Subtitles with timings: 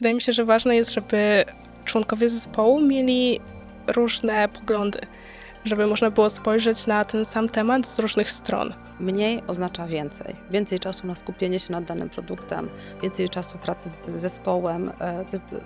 [0.00, 1.44] Wydaje mi się, że ważne jest, żeby
[1.84, 3.40] członkowie zespołu mieli
[3.86, 5.00] różne poglądy,
[5.64, 8.74] żeby można było spojrzeć na ten sam temat z różnych stron.
[9.00, 10.36] Mniej oznacza więcej.
[10.50, 12.68] Więcej czasu na skupienie się nad danym produktem,
[13.02, 14.92] więcej czasu pracy z zespołem.
[14.98, 15.56] E, to jest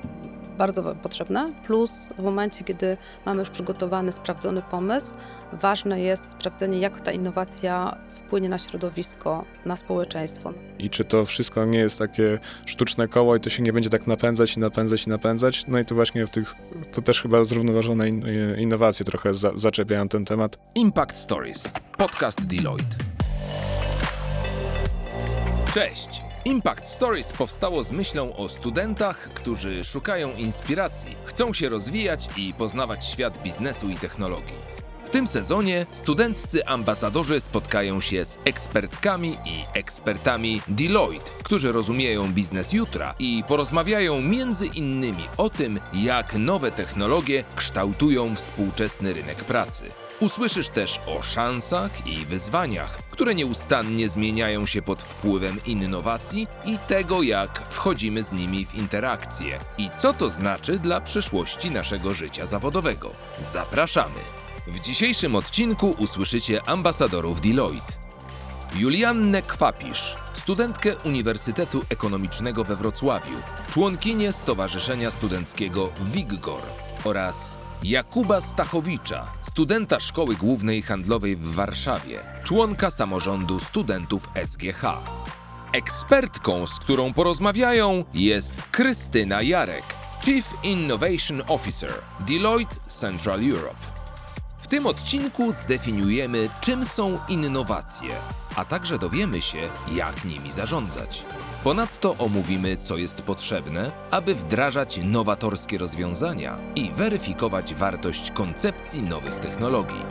[0.58, 1.52] bardzo potrzebne.
[1.66, 2.96] Plus w momencie, kiedy
[3.26, 5.10] mamy już przygotowany, sprawdzony pomysł,
[5.52, 10.52] ważne jest sprawdzenie, jak ta innowacja wpłynie na środowisko, na społeczeństwo.
[10.78, 14.06] I czy to wszystko nie jest takie sztuczne koło i to się nie będzie tak
[14.06, 15.64] napędzać i napędzać i napędzać.
[15.68, 16.54] No i to właśnie w tych,
[16.92, 18.24] to też chyba zrównoważone in,
[18.58, 20.58] innowacje trochę za, zaczepiają ten temat.
[20.74, 23.23] Impact Stories, podcast Deloitte.
[25.74, 26.22] Cześć!
[26.44, 33.06] Impact Stories powstało z myślą o studentach, którzy szukają inspiracji, chcą się rozwijać i poznawać
[33.06, 34.54] świat biznesu i technologii.
[35.04, 42.72] W tym sezonie studenccy ambasadorzy spotkają się z ekspertkami i ekspertami Deloitte, którzy rozumieją biznes
[42.72, 49.84] jutra i porozmawiają między innymi o tym, jak nowe technologie kształtują współczesny rynek pracy.
[50.24, 57.22] Usłyszysz też o szansach i wyzwaniach, które nieustannie zmieniają się pod wpływem innowacji i tego,
[57.22, 63.10] jak wchodzimy z nimi w interakcję i co to znaczy dla przyszłości naszego życia zawodowego.
[63.40, 64.20] Zapraszamy!
[64.66, 67.92] W dzisiejszym odcinku usłyszycie ambasadorów Deloitte.
[68.74, 73.36] Juliannę Kwapisz, studentkę Uniwersytetu Ekonomicznego we Wrocławiu,
[73.70, 76.62] członkinię Stowarzyszenia Studenckiego WIGGOR
[77.04, 84.82] oraz Jakuba Stachowicza, studenta Szkoły Głównej Handlowej w Warszawie, członka samorządu studentów SGH.
[85.72, 89.84] Ekspertką, z którą porozmawiają, jest Krystyna Jarek,
[90.22, 93.93] Chief Innovation Officer Deloitte Central Europe.
[94.64, 98.10] W tym odcinku zdefiniujemy, czym są innowacje,
[98.56, 101.22] a także dowiemy się, jak nimi zarządzać.
[101.64, 110.02] Ponadto omówimy, co jest potrzebne, aby wdrażać nowatorskie rozwiązania i weryfikować wartość koncepcji nowych technologii.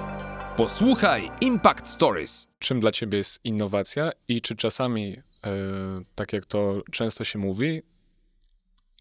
[0.58, 2.48] Posłuchaj Impact Stories.
[2.60, 5.22] Czym dla ciebie jest innowacja i czy czasami, e,
[6.16, 7.82] tak jak to często się mówi,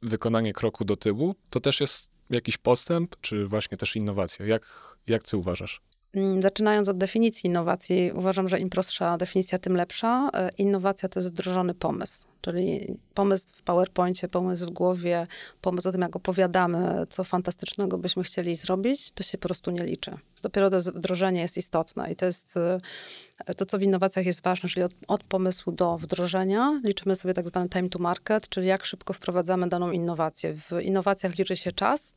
[0.03, 4.47] wykonanie kroku do tyłu to też jest jakiś postęp, czy właśnie też innowacja?
[4.47, 4.63] Jak,
[5.07, 5.83] jak ty uważasz?
[6.15, 10.31] Mm, zaczynając od definicji innowacji, uważam, że im prostsza definicja, tym lepsza.
[10.35, 15.27] E, innowacja to jest wdrożony pomysł, czyli pomysł w PowerPoincie, pomysł w głowie,
[15.61, 19.85] pomysł o tym, jak opowiadamy, co fantastycznego byśmy chcieli zrobić, to się po prostu nie
[19.85, 20.17] liczy.
[20.43, 24.69] Dopiero to wdrożenie jest istotne i to jest e, to, co w innowacjach jest ważne,
[24.69, 28.85] czyli od, od, pomysłu do wdrożenia, liczymy sobie tak zwany time to market, czyli jak
[28.85, 30.55] szybko wprowadzamy daną innowację.
[30.55, 32.15] W innowacjach liczy się czas,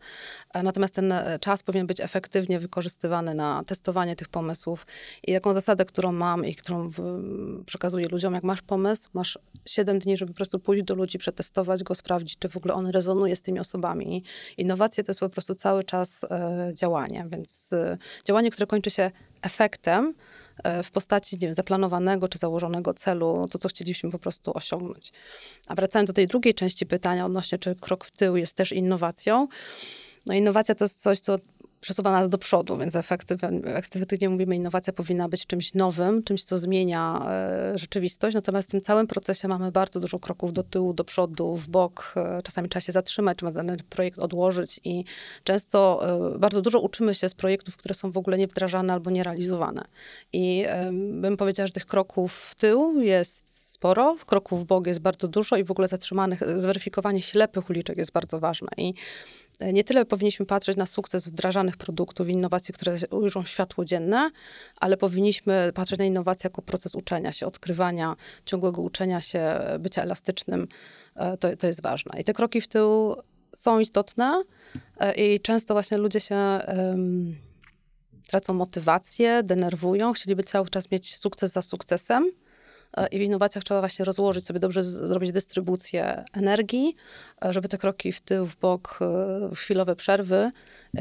[0.64, 4.88] natomiast ten e, czas powinien być efektywnie wykorzystywany na testowanie tych pomysłów.
[5.28, 6.92] I taką zasadę, którą mam i którą
[7.66, 11.84] przekazuję ludziom, jak masz pomysł, masz 7 dni, żeby po prostu pójść do ludzi, przetestować
[11.84, 14.24] go, sprawdzić, czy w ogóle on rezonuje z tymi osobami.
[14.58, 19.12] Innowacje to jest po prostu cały czas e, działanie, więc e, działanie, które kończy się
[19.42, 20.14] efektem,
[20.64, 25.12] E, w postaci nie wiem, zaplanowanego czy założonego celu, to co chcieliśmy po prostu osiągnąć.
[25.68, 29.48] A wracając do tej drugiej części pytania odnośnie, czy krok w tył jest też innowacją.
[30.26, 31.38] No innowacja to jest coś, co
[31.82, 37.26] przesuwa nas do przodu, więc efektywnie, mówimy, innowacja powinna być czymś nowym, czymś, co zmienia
[37.30, 38.36] e, rzeczywistość.
[38.36, 42.14] Natomiast w tym całym procesie mamy bardzo dużo kroków do tyłu, do przodu, w bok.
[42.18, 45.04] E, czasami trzeba się zatrzymać, trzeba dany projekt odłożyć i
[45.44, 46.02] często
[46.36, 49.86] e, bardzo dużo uczymy się z projektów, które są w ogóle niewdrażane albo nierealizowane.
[50.34, 55.28] I bym powiedziała, że tych kroków w tył jest sporo, kroków w bok jest bardzo
[55.28, 58.68] dużo i w ogóle zatrzymanych, zweryfikowanie ślepych uliczek jest bardzo ważne.
[58.78, 58.94] I
[59.74, 64.32] nie tyle powinniśmy patrzeć na sukces wdrażanych produktów, innowacji, które ujrzą światło dzienne,
[64.80, 68.16] ale powinniśmy patrzeć na innowacje jako proces uczenia się, odkrywania,
[68.46, 70.68] ciągłego uczenia się, bycia elastycznym.
[71.16, 72.22] E, to, to jest ważne.
[72.22, 73.16] I te kroki w tył
[73.56, 74.44] są istotne
[75.00, 77.36] e, i często właśnie ludzie się um,
[78.28, 82.45] tracą motywację, denerwują, chcieliby cały czas mieć sukces za sukcesem E,
[83.12, 86.96] I w innowacjach trzeba właśnie rozłożyć sobie dobrze, zrobić dystrybucję energii,
[87.46, 90.52] e, żeby te kroki w tył, w bok, e, chwilowe przerwy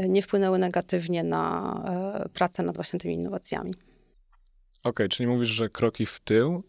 [0.08, 3.70] nie wpłynęły negatywnie na pracę nad właśnie tymi innowacjami.
[3.70, 6.62] Okej, okay, czyli mówisz, że kroki w tył,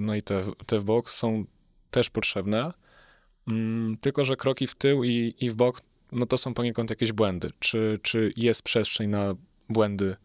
[0.00, 1.44] no i te, te w bok są
[1.90, 2.72] też potrzebne,
[3.48, 5.80] mm, tylko że kroki w tył i, i w bok,
[6.12, 7.50] no to są poniekąd jakieś błędy.
[7.58, 9.34] Czy, czy jest przestrzeń na
[9.68, 10.16] błędy,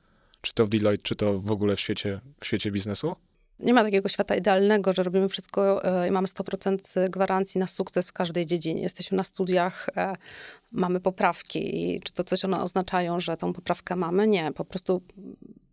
[0.41, 3.15] czy to w Deloitte, czy to w ogóle w świecie, w świecie biznesu?
[3.59, 8.09] Nie ma takiego świata idealnego, że robimy wszystko e, i mamy 100% gwarancji na sukces
[8.09, 8.81] w każdej dziedzinie.
[8.81, 10.13] Jesteśmy na studiach, e,
[10.71, 14.27] mamy poprawki i czy to coś one oznaczają, że tą poprawkę mamy?
[14.27, 15.01] Nie, po prostu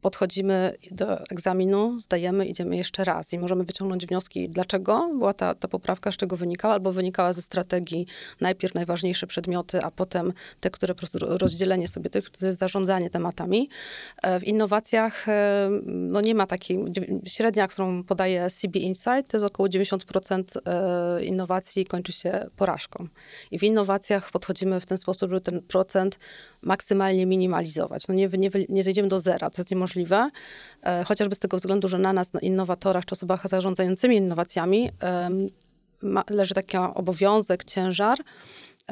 [0.07, 5.69] podchodzimy do egzaminu, zdajemy, idziemy jeszcze raz i możemy wyciągnąć wnioski, dlaczego była ta, ta
[5.69, 8.07] poprawka, z czego wynikała, albo wynikała ze strategii
[8.41, 13.11] najpierw najważniejsze przedmioty, a potem te, które po prostu rozdzielenie sobie tych, to jest zarządzanie
[13.11, 13.69] tematami.
[14.23, 16.85] E, w innowacjach e, no nie ma takiej,
[17.25, 23.09] średnia, którą podaje CB Insight, to jest około 90% e, innowacji kończy się porażką.
[23.51, 26.19] I w innowacjach podchodzimy w ten sposób, żeby ten procent
[26.63, 28.09] maksymalnie minimalizować.
[28.09, 29.96] No nie, nie, nie zejdziemy do zera, to jest niemożliwe,
[31.07, 34.91] chociażby z tego względu, że na nas, na innowatorach czy osobach zarządzającymi innowacjami
[36.31, 38.19] leży taki obowiązek, ciężar,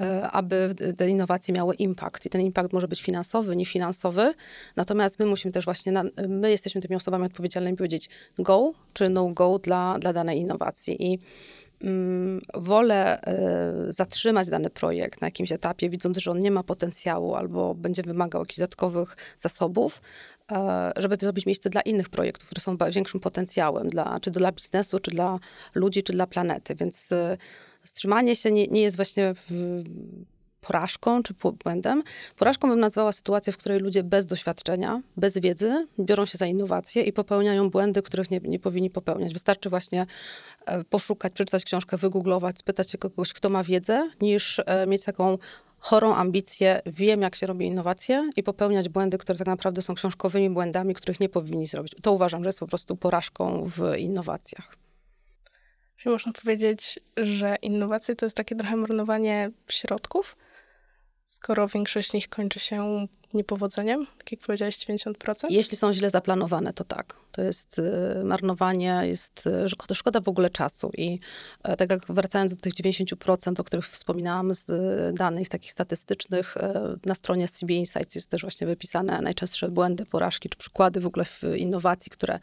[0.00, 2.26] E, aby te innowacje miały impact.
[2.26, 4.34] I ten impact może być finansowy, niefinansowy.
[4.76, 8.08] Natomiast my musimy też właśnie, na, my jesteśmy tymi osobami odpowiedzialnymi powiedzieć
[8.38, 11.12] go czy no go dla, dla danej innowacji.
[11.12, 11.18] I
[11.80, 13.20] mm, wolę
[13.88, 18.02] y, zatrzymać dany projekt na jakimś etapie, widząc, że on nie ma potencjału albo będzie
[18.02, 20.02] wymagał jakichś dodatkowych zasobów,
[20.96, 25.10] żeby zrobić miejsce dla innych projektów, które są większym potencjałem, dla, czy dla biznesu, czy
[25.10, 25.38] dla
[25.74, 26.74] ludzi, czy dla planety.
[26.74, 27.38] Więc y,
[27.82, 29.34] wstrzymanie się nie, nie jest właśnie
[30.60, 32.02] porażką czy błędem.
[32.36, 37.02] Porażką bym nazwała sytuację, w której ludzie bez doświadczenia, bez wiedzy biorą się za innowacje
[37.02, 39.32] i popełniają błędy, których nie, nie powinni popełniać.
[39.32, 40.06] Wystarczy właśnie
[40.66, 45.38] e, poszukać, przeczytać książkę, wygooglować, spytać się kogoś, kto ma wiedzę, niż e, mieć taką
[45.84, 50.50] chorą ambicję, wiem jak się robi innowacje i popełniać błędy, które tak naprawdę są książkowymi
[50.50, 51.94] błędami, których nie powinni zrobić.
[52.02, 54.76] To uważam, że jest po prostu porażką w innowacjach.
[55.96, 60.36] Czyli można powiedzieć, że innowacje to jest takie trochę marnowanie środków,
[61.26, 65.12] skoro większość z nich kończy się niepowodzeniem, tak jak powiedziałeś, 90%?
[65.50, 67.16] Jeśli są źle zaplanowane, to tak.
[67.32, 69.44] To jest y, marnowanie, jest
[69.90, 70.90] y, szkoda w ogóle czasu.
[70.96, 71.18] I
[71.62, 74.70] e, tak jak wracając do tych 90%, o których wspominałam z
[75.14, 80.48] danych takich statystycznych, e, na stronie CB Insights jest też właśnie wypisane najczęstsze błędy, porażki,
[80.48, 82.38] czy przykłady w ogóle w innowacji, które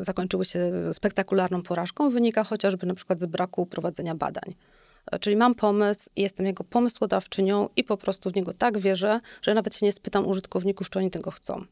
[0.00, 4.54] zakończyły się spektakularną porażką, wynika chociażby na przykład z braku prowadzenia badań.
[5.20, 9.76] Czyli mam pomysł, jestem jego pomysłodawczynią i po prostu w niego tak wierzę, że nawet
[9.76, 11.64] się nie spytam użytkowników, czy oni tego chcą.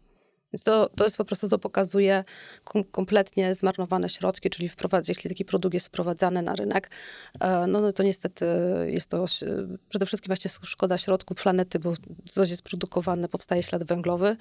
[0.52, 2.24] Więc to, to jest po prostu, to pokazuje
[2.64, 4.70] kom, kompletnie zmarnowane środki, czyli
[5.08, 6.90] jeśli taki produkt jest wprowadzany na rynek,
[7.40, 8.46] e, no, no to niestety
[8.86, 9.24] jest to
[9.88, 11.94] przede wszystkim właśnie szkoda środków planety, bo
[12.24, 14.36] coś jest produkowane, powstaje ślad węglowy,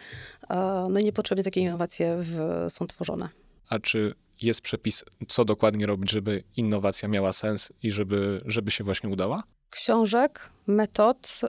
[0.50, 3.30] e, no i niepotrzebnie takie innowacje w, są tworzone.
[3.69, 8.83] A czy jest przepis, co dokładnie robić, żeby innowacja miała sens i żeby, żeby się
[8.83, 9.43] właśnie udała?
[9.69, 11.41] Książek, metod,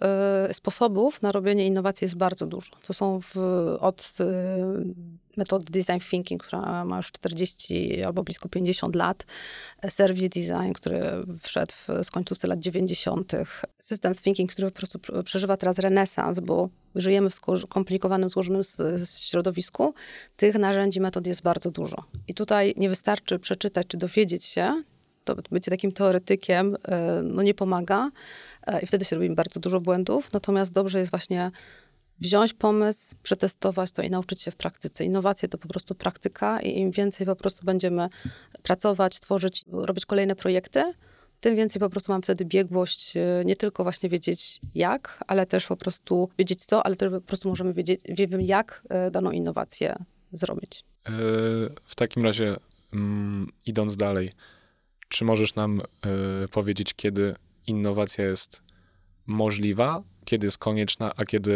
[0.50, 2.72] y, sposobów na robienie innowacji jest bardzo dużo.
[2.86, 3.36] To są w,
[3.80, 4.24] od y,
[5.36, 9.26] metody design thinking, która ma już 40 albo blisko 50 lat,
[9.88, 11.00] service design, który
[11.42, 13.32] wszedł w, z końcówki lat 90.,
[13.78, 18.62] system thinking, który po prostu przeżywa teraz renesans, bo żyjemy w skomplikowanym, złożonym
[19.18, 19.94] środowisku.
[20.36, 21.96] Tych narzędzi, metod jest bardzo dużo.
[22.28, 24.82] I tutaj nie wystarczy przeczytać czy dowiedzieć się,
[25.26, 28.10] to bycie takim teoretykiem e, no nie pomaga
[28.66, 30.32] e, i wtedy się robi bardzo dużo błędów.
[30.32, 31.50] Natomiast dobrze jest właśnie
[32.20, 35.04] wziąć pomysł, przetestować to i nauczyć się w praktyce.
[35.04, 38.08] Innowacje to po prostu praktyka i im więcej po prostu będziemy
[38.62, 40.92] pracować, tworzyć, robić kolejne projekty,
[41.40, 45.66] tym więcej po prostu mam wtedy biegłość, e, nie tylko właśnie wiedzieć jak, ale też
[45.66, 49.96] po prostu wiedzieć co, ale też po prostu możemy wiedzieć, wiemy jak daną innowację
[50.32, 50.84] zrobić.
[51.86, 52.56] W takim razie,
[52.92, 54.32] mm, idąc dalej,
[55.08, 55.80] czy możesz nam
[56.44, 57.34] y, powiedzieć, kiedy
[57.66, 58.62] innowacja jest
[59.26, 61.54] możliwa, kiedy jest konieczna, a kiedy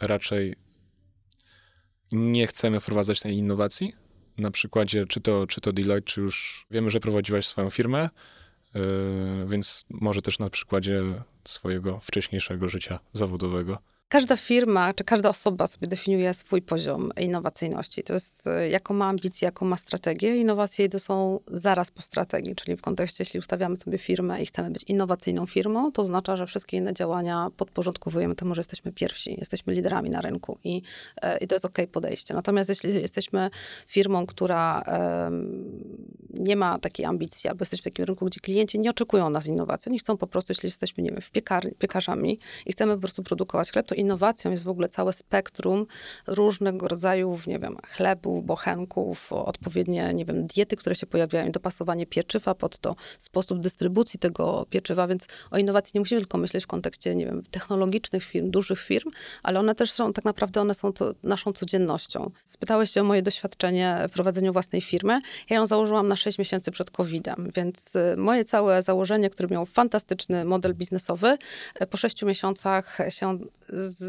[0.00, 0.54] raczej
[2.12, 3.92] nie chcemy wprowadzać tej innowacji?
[4.38, 8.08] Na przykładzie, czy to, czy to Deloitte, czy już wiemy, że prowadziłaś swoją firmę,
[8.74, 8.82] yy,
[9.48, 11.02] więc może też na przykładzie
[11.44, 13.78] swojego wcześniejszego życia zawodowego.
[14.10, 18.02] Każda firma, czy każda osoba sobie definiuje swój poziom innowacyjności.
[18.02, 20.36] To jest, e, jaką ma ambicje, jaką ma strategię.
[20.36, 24.70] Innowacje to są zaraz po strategii, czyli w kontekście, jeśli ustawiamy sobie firmę i chcemy
[24.70, 29.74] być innowacyjną firmą, to oznacza, że wszystkie inne działania podporządkowujemy temu, że jesteśmy pierwsi, jesteśmy
[29.74, 30.82] liderami na rynku i,
[31.22, 32.34] e, i to jest ok podejście.
[32.34, 33.50] Natomiast jeśli jesteśmy
[33.86, 35.74] firmą, która um,
[36.34, 39.90] nie ma takiej ambicji, albo jesteśmy w takim rynku, gdzie klienci nie oczekują nas innowacji,
[39.90, 43.22] oni chcą po prostu, jeśli jesteśmy, nie wiem, w piekar, piekarzami i chcemy po prostu
[43.22, 45.86] produkować chleb, to innowacją jest w ogóle całe spektrum
[46.26, 52.54] różnego rodzaju, nie wiem, chlebów, bochenków, odpowiednie, nie wiem, diety, które się pojawiają, dopasowanie pieczywa
[52.54, 57.14] pod to, sposób dystrybucji tego pieczywa, więc o innowacji nie musimy tylko myśleć w kontekście,
[57.14, 59.10] nie wiem, technologicznych firm, dużych firm,
[59.42, 60.92] ale one też są, tak naprawdę one są
[61.22, 62.30] naszą codziennością.
[62.44, 65.20] Spytałeś się o moje doświadczenie w prowadzeniu własnej firmy.
[65.50, 69.66] Ja ją założyłam na 6 miesięcy przed COVID-em, więc y, moje całe założenie, które miało
[69.66, 71.38] fantastyczny model biznesowy,
[71.90, 73.38] po 6 miesiącach się
[73.98, 74.02] z,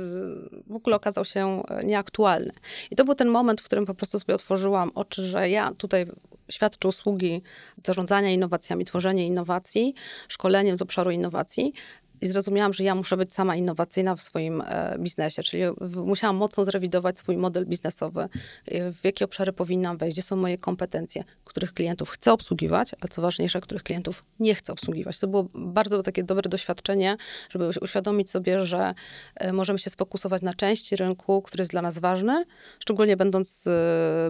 [0.67, 2.51] w ogóle okazał się nieaktualny.
[2.91, 6.05] I to był ten moment, w którym po prostu sobie otworzyłam oczy, że ja tutaj
[6.51, 7.41] świadczę usługi
[7.85, 9.93] zarządzania innowacjami, tworzenia innowacji,
[10.27, 11.73] szkoleniem z obszaru innowacji,
[12.21, 15.63] i zrozumiałam, że ja muszę być sama innowacyjna w swoim e, biznesie, czyli
[16.05, 18.21] musiałam mocno zrewidować swój model biznesowy,
[18.65, 23.07] e, w jakie obszary powinnam wejść, gdzie są moje kompetencje, których klientów chcę obsługiwać, a
[23.07, 25.19] co ważniejsze, których klientów nie chcę obsługiwać.
[25.19, 27.17] To było bardzo takie dobre doświadczenie,
[27.49, 28.93] żeby uświadomić sobie, że
[29.35, 32.45] e, możemy się sfokusować na części rynku, który jest dla nas ważny,
[32.79, 33.69] szczególnie będąc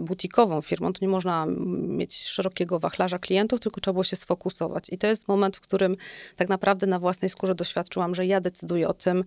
[0.01, 1.45] butikową firmą, to nie można
[1.88, 4.89] mieć szerokiego wachlarza klientów, tylko trzeba było się sfokusować.
[4.89, 5.98] I to jest moment, w którym
[6.36, 9.23] tak naprawdę na własnej skórze doświadczam doświadczyłam, że ja decyduję o tym,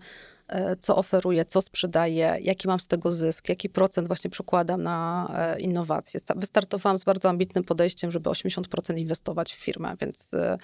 [0.49, 5.28] e, co oferuję, co sprzedaję, jaki mam z tego zysk, jaki procent właśnie przekładam na
[5.34, 6.20] e, innowacje.
[6.37, 10.58] Wystartowałam z bardzo ambitnym podejściem, żeby 80% inwestować w firmę, więc e,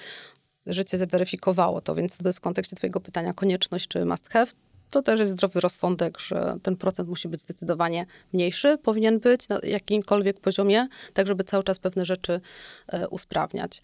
[0.67, 4.53] życie zweryfikowało to, więc to jest w kontekście twojego pytania konieczność czy must have,
[4.91, 9.61] to też jest zdrowy rozsądek, że ten procent musi być zdecydowanie mniejszy, powinien być na
[9.63, 12.41] jakimkolwiek poziomie, tak żeby cały czas pewne rzeczy
[12.89, 13.83] e, usprawniać.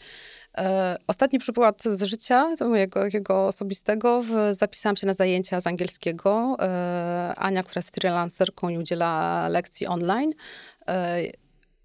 [0.58, 6.56] E, ostatni przykład z życia, mojego osobistego, w, zapisałam się na zajęcia z angielskiego.
[6.58, 10.32] E, Ania, która jest freelancerką i udziela lekcji online.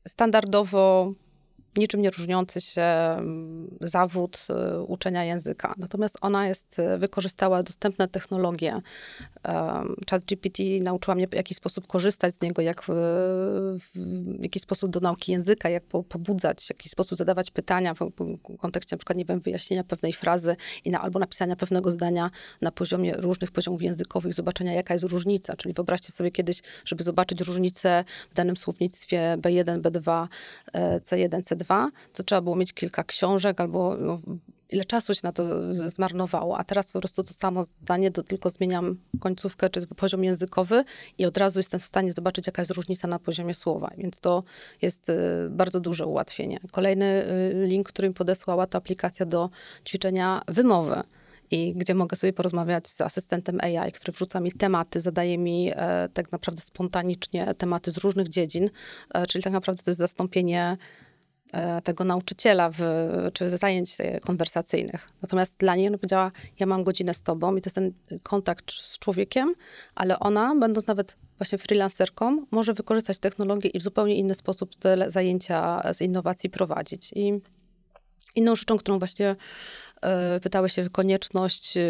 [0.08, 1.14] Standardowo
[1.76, 5.74] niczym nie różniący się mm, zawód y, uczenia języka.
[5.78, 8.82] Natomiast ona jest, y, wykorzystała dostępne technologie.
[10.10, 12.90] ChatGPT nauczyła mnie, w jaki sposób korzystać z niego, jak w,
[14.40, 18.12] w jaki sposób do nauki języka, jak po, pobudzać, w jaki sposób zadawać pytania w
[18.58, 22.72] kontekście na przykład, nie wiem, wyjaśnienia pewnej frazy i na, albo napisania pewnego zdania na
[22.72, 25.56] poziomie różnych poziomów językowych, zobaczenia, jaka jest różnica.
[25.56, 30.28] Czyli wyobraźcie sobie kiedyś, żeby zobaczyć różnicę w danym słownictwie B1, B2,
[31.02, 31.61] C1, C2,
[32.14, 34.20] to trzeba było mieć kilka książek albo no,
[34.72, 35.46] ile czasu się na to
[35.90, 40.84] zmarnowało, a teraz po prostu to samo zdanie, to tylko zmieniam końcówkę czy poziom językowy
[41.18, 44.44] i od razu jestem w stanie zobaczyć, jaka jest różnica na poziomie słowa, więc to
[44.82, 45.14] jest y,
[45.50, 46.60] bardzo duże ułatwienie.
[46.72, 49.50] Kolejny y, link, który mi podesłała, to aplikacja do
[49.86, 51.04] ćwiczenia wymowy
[51.52, 56.10] i gdzie mogę sobie porozmawiać z asystentem AI, który wrzuca mi tematy, zadaje mi e,
[56.14, 58.70] tak naprawdę spontanicznie tematy z różnych dziedzin,
[59.14, 60.78] e, czyli tak naprawdę to jest zastąpienie
[61.84, 62.80] tego nauczyciela, w,
[63.34, 65.10] czy zajęć konwersacyjnych.
[65.22, 67.94] Natomiast dla niej ona powiedziała, ja mam godzinę z tobą i to jest ten
[68.24, 69.54] kontakt z człowiekiem,
[69.96, 75.12] ale ona, będąc nawet właśnie freelancerką, może wykorzystać technologię i w zupełnie inny sposób te
[75.12, 77.12] zajęcia z innowacji prowadzić.
[77.16, 77.42] I
[78.36, 79.36] inną rzeczą, którą właśnie
[80.02, 81.84] e, pytałeś się, konieczność e,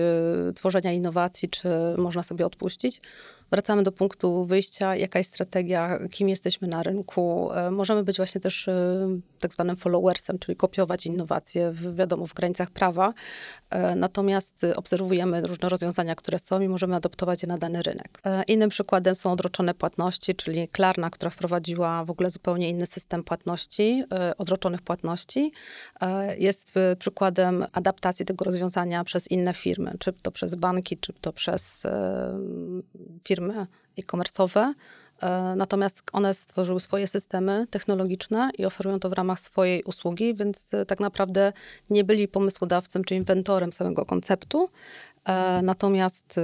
[0.55, 3.01] tworzenia innowacji, czy można sobie odpuścić,
[3.51, 7.51] wracamy do punktu wyjścia, jaka jest strategia, kim jesteśmy na rynku.
[7.53, 8.73] E, możemy być właśnie też e,
[9.39, 13.13] tak zwanym followersem, czyli kopiować innowacje, w, wiadomo, w granicach prawa.
[13.69, 18.21] E, natomiast obserwujemy różne rozwiązania, które są i możemy adoptować je na dany rynek.
[18.47, 24.03] Innym przykładem są odroczone płatności, czyli Klarna, która wprowadziła w ogóle zupełnie inny system płatności,
[24.37, 25.51] odroczonych płatności.
[26.37, 31.83] Jest przykładem adaptacji tego rozwiązania przez inne firmy, czy to przez banki, czy to przez
[33.23, 33.67] firmy firmy
[33.97, 34.73] e-commerce'owe,
[35.21, 40.73] e, natomiast one stworzyły swoje systemy technologiczne i oferują to w ramach swojej usługi, więc
[40.73, 41.53] e, tak naprawdę
[41.89, 44.69] nie byli pomysłodawcą czy inwentorem samego konceptu,
[45.25, 46.39] e, natomiast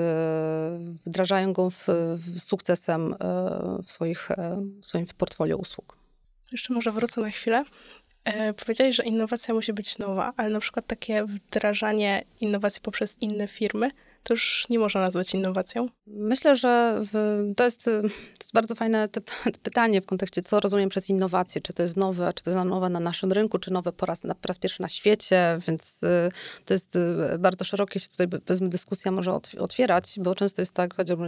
[1.05, 3.15] wdrażają go w, w sukcesem
[3.87, 4.29] w, swoich,
[4.81, 5.97] w swoim portfolio usług.
[6.51, 7.63] Jeszcze może wrócę na chwilę.
[8.57, 13.91] Powiedziałeś, że innowacja musi być nowa, ale na przykład takie wdrażanie innowacji poprzez inne firmy
[14.27, 15.89] to już nie można nazwać innowacją?
[16.07, 17.91] Myślę, że w, to, jest, to
[18.41, 19.09] jest bardzo fajne
[19.63, 21.61] pytanie w kontekście, co rozumiem przez innowacje.
[21.61, 24.21] Czy to jest nowe, czy to jest nowe na naszym rynku, czy nowe po raz,
[24.21, 26.31] po raz pierwszy na świecie, więc y,
[26.65, 26.99] to jest y,
[27.39, 31.27] bardzo szerokie się tutaj, powiedzmy, dyskusja może otwierać, bo często jest tak, chociażby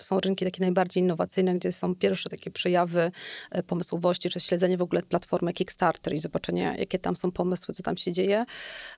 [0.00, 3.10] są rynki takie najbardziej innowacyjne, gdzie są pierwsze takie przejawy
[3.50, 7.82] e, pomysłowości, czy śledzenie w ogóle platformy Kickstarter i zobaczenie, jakie tam są pomysły, co
[7.82, 8.44] tam się dzieje.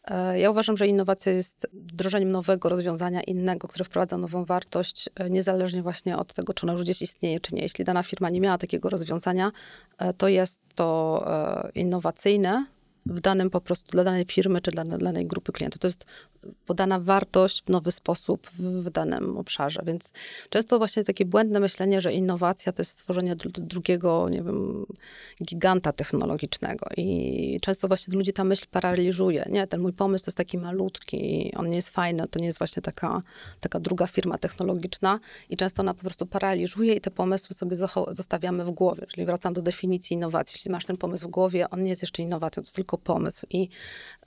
[0.05, 5.31] E, ja uważam, że innowacja jest wdrożeniem nowego rozwiązania innego, które wprowadza nową wartość, e,
[5.31, 7.63] niezależnie właśnie od tego, czy ona już gdzieś istnieje, czy nie.
[7.63, 9.53] Jeśli dana firma nie miała takiego rozwiązania,
[9.99, 12.67] e, to jest to e, innowacyjne,
[13.09, 15.81] w danym po prostu dla danej firmy czy dla danej grupy klientów.
[15.81, 16.05] To jest
[16.67, 19.83] podana wartość w nowy sposób w, w, danym obszarze.
[19.87, 20.13] Więc
[20.51, 24.87] często właśnie takie błędne myślenie, że innowacja to jest stworzenie drugiego, nie wiem,
[25.45, 26.87] giganta technologicznego.
[26.97, 29.45] I często właśnie ludzi ta myśl paraliżuje.
[29.51, 32.59] Nie, ten mój pomysł to jest taki malutki, on nie jest fajny, to nie jest
[32.59, 33.23] właśnie taka,
[33.61, 35.21] taka druga firma technologiczna.
[35.51, 37.77] I często ona po prostu paraliżuje i te pomysły sobie
[38.11, 39.07] zostawiamy w głowie.
[39.07, 40.55] Czyli wracam do definicji innowacji.
[40.57, 43.47] Jeśli masz ten pomysł w głowie, on nie jest jeszcze innowacją, to jest tylko pomysł.
[43.51, 43.69] I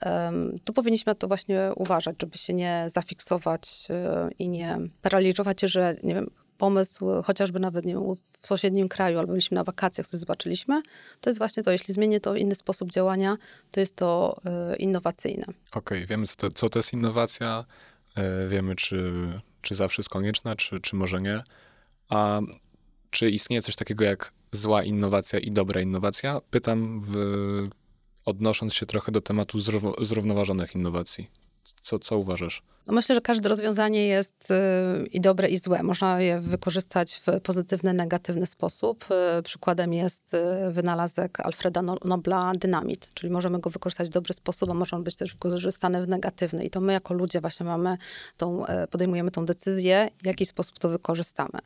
[0.06, 5.60] um, tu powinniśmy na to właśnie uważać, żeby się nie zafiksować y, i nie paraliżować
[5.60, 9.64] się, że nie wiem, pomysł, chociażby nawet nie wiem, w sąsiednim kraju, albo byliśmy na
[9.64, 10.82] wakacjach, coś zobaczyliśmy,
[11.20, 13.36] to jest właśnie to, jeśli zmienię to inny sposób działania,
[13.70, 14.40] to jest to
[14.72, 15.44] y, innowacyjne.
[15.44, 17.64] Okej, okay, wiemy, co to, co to jest innowacja,
[18.18, 19.12] y, wiemy, czy,
[19.62, 21.42] czy zawsze jest konieczna, czy, czy może nie.
[22.08, 22.40] A
[23.10, 26.40] czy istnieje coś takiego jak zła innowacja i dobra innowacja?
[26.50, 27.14] Pytam, w,
[28.24, 29.58] odnosząc się trochę do tematu
[29.98, 31.30] zrównoważonych innowacji.
[31.80, 32.62] Co, co uważasz?
[32.86, 35.82] No myślę, że każde rozwiązanie jest y, i dobre, i złe.
[35.82, 39.04] Można je wykorzystać w pozytywny, negatywny sposób.
[39.38, 44.34] Y, przykładem jest y, wynalazek Alfreda no-, Nobla dynamit, czyli możemy go wykorzystać w dobry
[44.34, 46.64] sposób, a może on być też wykorzystany w negatywny.
[46.64, 47.98] I to my jako ludzie właśnie mamy
[48.36, 51.58] tą, podejmujemy tą decyzję, w jaki sposób to wykorzystamy.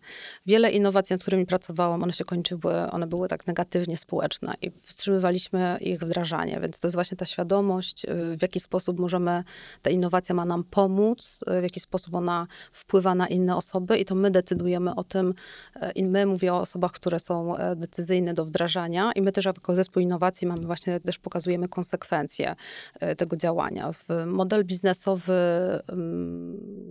[0.46, 5.78] Wiele innowacji, nad którymi pracowałam, one się kończyły, one były tak negatywnie społeczne i wstrzymywaliśmy
[5.80, 8.06] ich wdrażanie, więc to jest właśnie ta świadomość,
[8.36, 9.44] w jaki sposób możemy,
[9.82, 14.04] ta innowacja ma nam pomóc, pomóc, w jaki sposób ona wpływa na inne osoby i
[14.04, 15.34] to my decydujemy o tym,
[15.74, 19.44] e, i my mówię o osobach, które są e, decyzyjne do wdrażania i my też
[19.44, 22.56] jako zespół innowacji mamy właśnie, też pokazujemy konsekwencje
[23.00, 23.90] e, tego działania.
[24.26, 25.34] Model biznesowy,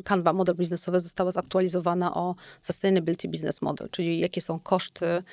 [0.04, 5.24] Canva, model biznesowy została zaktualizowana o Sustainability Business Model, czyli jakie są koszty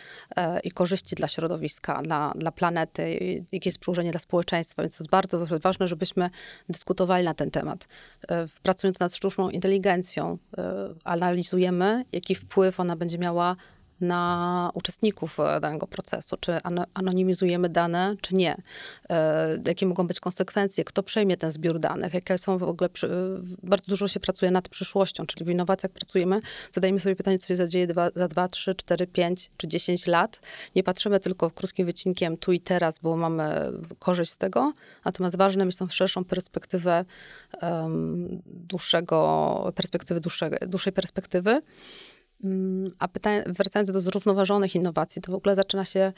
[0.65, 3.19] i korzyści dla środowiska, dla, dla planety,
[3.53, 6.31] jakie jest przełożenie dla społeczeństwa, więc to jest bardzo ważne, żebyśmy
[6.69, 7.87] dyskutowali na ten temat.
[8.29, 10.62] W pracując nad sztuczną inteligencją, y,
[11.05, 13.57] analizujemy, jaki wpływ ona będzie miała
[14.01, 16.59] na uczestników e, danego procesu, czy
[16.95, 18.57] anonimizujemy dane, czy nie,
[19.11, 22.91] e, jakie mogą być konsekwencje, kto przejmie ten zbiór danych, jakie są w ogóle,
[23.63, 26.41] bardzo dużo się pracuje nad przyszłością, czyli w innowacjach pracujemy,
[26.73, 30.41] zadajemy sobie pytanie, co się zadzieje dwa, za 2, 3, 4, 5 czy 10 lat.
[30.77, 34.73] Nie patrzymy tylko krótkim wycinkiem tu i teraz, bo mamy korzyść z tego,
[35.05, 37.05] natomiast ważne jest tą szerszą perspektywę
[37.63, 41.61] um, dłuższego, perspektywy dłuższej, dłuższej perspektywy.
[42.45, 46.13] Mm, a pytanie, wracając do zrównoważonych innowacji, to w ogóle zaczyna się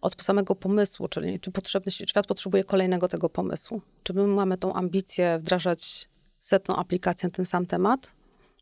[0.00, 3.82] od samego pomysłu, czyli czy potrzebny, świat potrzebuje kolejnego tego pomysłu.
[4.02, 8.12] Czy my mamy tą ambicję wdrażać setną aplikację na ten sam temat,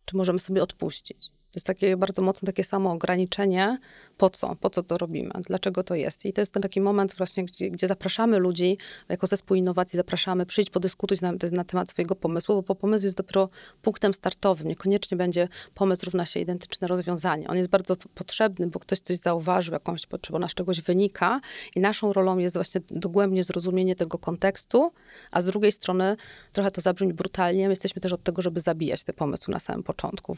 [0.05, 1.33] czy możemy sobie odpuścić?
[1.51, 3.79] To jest takie bardzo mocno takie samo ograniczenie,
[4.17, 6.27] po co, po co to robimy, dlaczego to jest.
[6.27, 10.47] I to jest ten taki moment właśnie, gdzie, gdzie zapraszamy ludzi, jako zespół innowacji zapraszamy,
[10.47, 13.49] przyjdź, podyskutuj na, na, temat swojego pomysłu, bo pomysł jest dopiero
[13.83, 14.69] punktem startowym.
[14.69, 17.49] Niekoniecznie będzie pomysł równa się identyczne rozwiązanie.
[17.49, 21.41] On jest bardzo potrzebny, bo ktoś coś zauważył, jakąś potrzebę, ona z czegoś wynika
[21.77, 24.93] i naszą rolą jest właśnie dogłębnie zrozumienie tego kontekstu,
[25.31, 26.17] a z drugiej strony,
[26.53, 29.83] trochę to zabrzmi brutalnie, my jesteśmy też od tego, żeby zabijać te pomysły na samym
[29.83, 30.37] początku,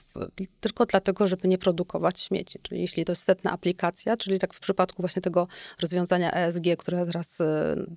[0.60, 2.58] tylko dlatego, żeby nie produkować śmieci.
[2.62, 5.48] Czyli jeśli to jest setna aplikacja, czyli tak w przypadku właśnie tego
[5.80, 7.44] rozwiązania ESG, które teraz, y,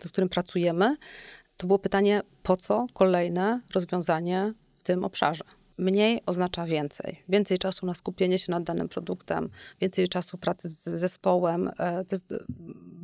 [0.03, 0.97] z którym pracujemy,
[1.57, 5.43] to było pytanie, po co kolejne rozwiązanie w tym obszarze?
[5.77, 7.23] Mniej oznacza więcej.
[7.29, 9.49] Więcej czasu na skupienie się nad danym produktem,
[9.81, 11.71] więcej czasu pracy z zespołem.
[11.77, 12.33] E, to jest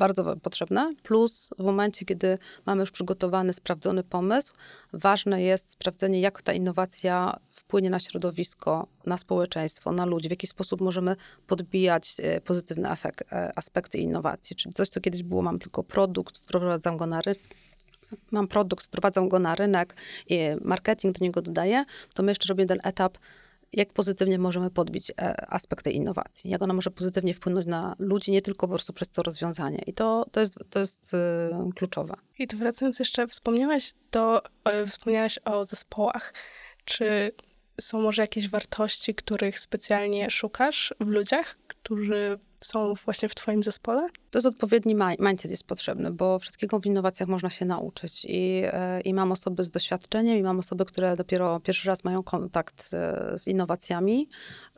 [0.02, 0.94] bardzo potrzebne.
[1.04, 4.54] Plus w momencie, kiedy mamy już przygotowany, sprawdzony pomysł,
[4.94, 10.48] ważne jest sprawdzenie, jak ta innowacja wpłynie na środowisko, na społeczeństwo, na ludzi, w jaki
[10.48, 11.16] sposób możemy
[11.48, 14.56] podbijać e, pozytywne efekt, e, aspekty innowacji.
[14.56, 17.42] Czyli coś, co kiedyś było, mam tylko produkt, wprowadzam go na rynek,
[18.32, 19.96] mam produkt, wprowadzam go na rynek,
[20.62, 23.18] marketing do niego dodaję, to my jeszcze robimy ten etap,
[23.74, 28.42] jak pozytywnie możemy podbić e, aspekty innowacji, jak ona może pozytywnie wpłynąć na ludzi, nie
[28.42, 29.82] tylko po prostu przez to rozwiązanie.
[29.88, 31.18] I to, to jest, to jest y,
[31.76, 32.14] kluczowe.
[32.40, 34.42] I to wracając jeszcze, wspomniałaś, to,
[34.88, 36.34] wspomniałaś o zespołach.
[36.86, 37.32] Czy
[37.82, 44.08] są może jakieś wartości, których specjalnie szukasz w ludziach, którzy są właśnie w twoim zespole?
[44.32, 48.26] To jest odpowiedni mindset jest potrzebny, bo wszystkiego w innowacjach można się nauczyć.
[48.26, 52.24] I, e, I mam osoby z doświadczeniem, i mam osoby, które dopiero pierwszy raz mają
[52.24, 54.30] kontakt e, z innowacjami.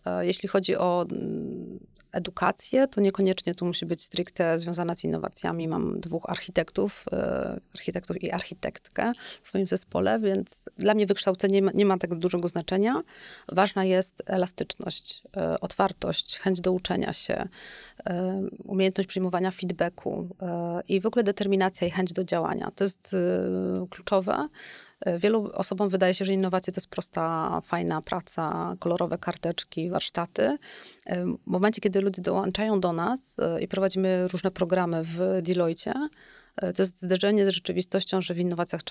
[0.05, 1.79] E, jeśli chodzi o mm,
[2.13, 5.67] edukację, to niekoniecznie tu musi być stricte związana z innowacjami.
[5.67, 11.61] Mam dwóch architektów, e, architektów i architektkę w swoim zespole, więc dla mnie wykształcenie nie
[11.61, 13.03] ma, nie ma tak dużego znaczenia.
[13.51, 17.47] Ważna jest elastyczność, e, otwartość, chęć do uczenia się,
[18.05, 20.27] e, umiejętność przyjmowania feedbacku
[20.87, 22.71] i w ogóle determinacja i chęć do działania.
[22.75, 23.15] To jest
[23.89, 24.47] kluczowe.
[25.17, 30.57] Wielu osobom wydaje się, że innowacje to jest prosta, fajna praca, kolorowe karteczki, warsztaty.
[31.09, 36.09] W momencie, kiedy ludzie dołączają do nas e, i prowadzimy różne programy w Deloitte, E,
[36.55, 38.81] to jest zderzenie z rzeczywistością, że w innowacjach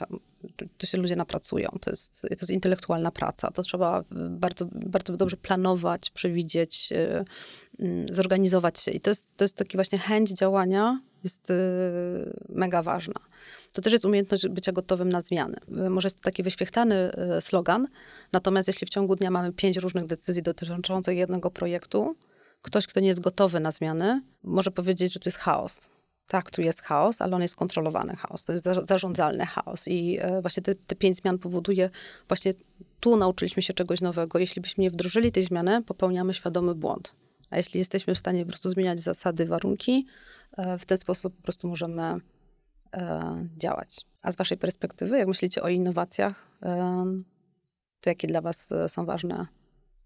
[0.78, 1.68] to się ludzie napracują.
[1.80, 3.50] To jest, to jest intelektualna praca.
[3.50, 7.24] To trzeba bardzo, bardzo dobrze planować, przewidzieć, e,
[7.78, 8.90] mm, zorganizować się.
[8.90, 11.54] I to jest, to jest taki właśnie chęć działania jest e,
[12.48, 13.14] mega ważna.
[13.72, 15.56] To też jest umiejętność bycia gotowym na zmiany.
[15.90, 17.88] Może jest to taki wyświechtany slogan,
[18.32, 22.16] natomiast jeśli w ciągu dnia mamy pięć różnych decyzji dotyczących jednego projektu,
[22.62, 25.90] ktoś, kto nie jest gotowy na zmiany, może powiedzieć, że to jest chaos
[26.32, 30.40] tak, tu jest chaos, ale on jest kontrolowany chaos, to jest zarządzalny chaos i e,
[30.42, 31.90] właśnie te, te pięć zmian powoduje,
[32.28, 32.54] właśnie
[33.00, 34.38] tu nauczyliśmy się czegoś nowego.
[34.38, 37.14] Jeśli byśmy nie wdrożyli tej zmiany, popełniamy świadomy błąd.
[37.50, 40.06] A jeśli jesteśmy w stanie po prostu zmieniać zasady, warunki,
[40.56, 42.20] e, w ten sposób po prostu możemy e,
[43.58, 44.00] działać.
[44.22, 46.48] A z waszej perspektywy, jak myślicie o innowacjach,
[48.00, 49.46] to jakie dla was są ważne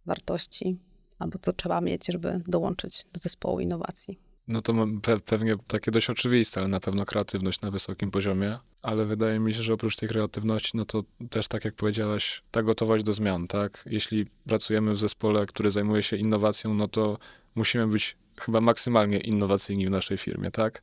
[0.06, 0.78] wartości
[1.18, 4.25] albo co trzeba mieć, żeby dołączyć do zespołu innowacji?
[4.48, 8.58] No to pe pewnie takie dość oczywiste, ale na pewno kreatywność na wysokim poziomie.
[8.82, 12.62] Ale wydaje mi się, że oprócz tej kreatywności, no to też tak jak powiedziałaś, ta
[12.62, 13.84] gotowość do zmian, tak?
[13.86, 17.18] Jeśli pracujemy w zespole, który zajmuje się innowacją, no to
[17.54, 20.82] musimy być chyba maksymalnie innowacyjni w naszej firmie, tak?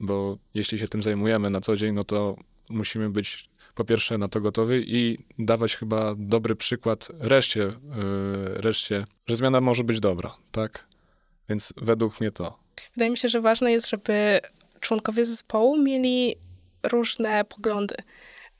[0.00, 2.36] Bo jeśli się tym zajmujemy na co dzień, no to
[2.68, 7.70] musimy być po pierwsze na to gotowy i dawać chyba dobry przykład reszcie, yy,
[8.54, 10.86] reszcie, że zmiana może być dobra, tak?
[11.48, 12.65] Więc według mnie to.
[12.96, 14.40] Wydaje mi się, że ważne jest, żeby
[14.80, 16.36] członkowie zespołu mieli
[16.82, 17.94] różne poglądy,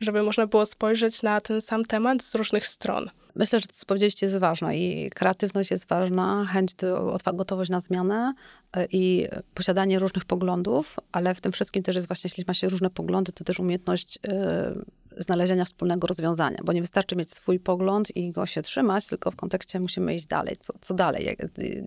[0.00, 3.10] żeby można było spojrzeć na ten sam temat z różnych stron.
[3.34, 7.80] Myślę, że to, co powiedzieliście, jest ważne i kreatywność jest ważna, chęć, do, gotowość na
[7.80, 8.34] zmianę
[8.76, 12.68] e, i posiadanie różnych poglądów, ale w tym wszystkim też jest właśnie, jeśli ma się
[12.68, 14.84] różne poglądy, to też umiejętność yy,
[15.16, 19.36] znalezienia wspólnego rozwiązania, bo nie wystarczy mieć swój pogląd i go się trzymać, tylko w
[19.36, 20.56] kontekście musimy iść dalej.
[20.60, 21.26] Co, co dalej?
[21.26, 21.38] Jak,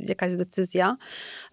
[0.08, 0.98] jaka jest decyzja?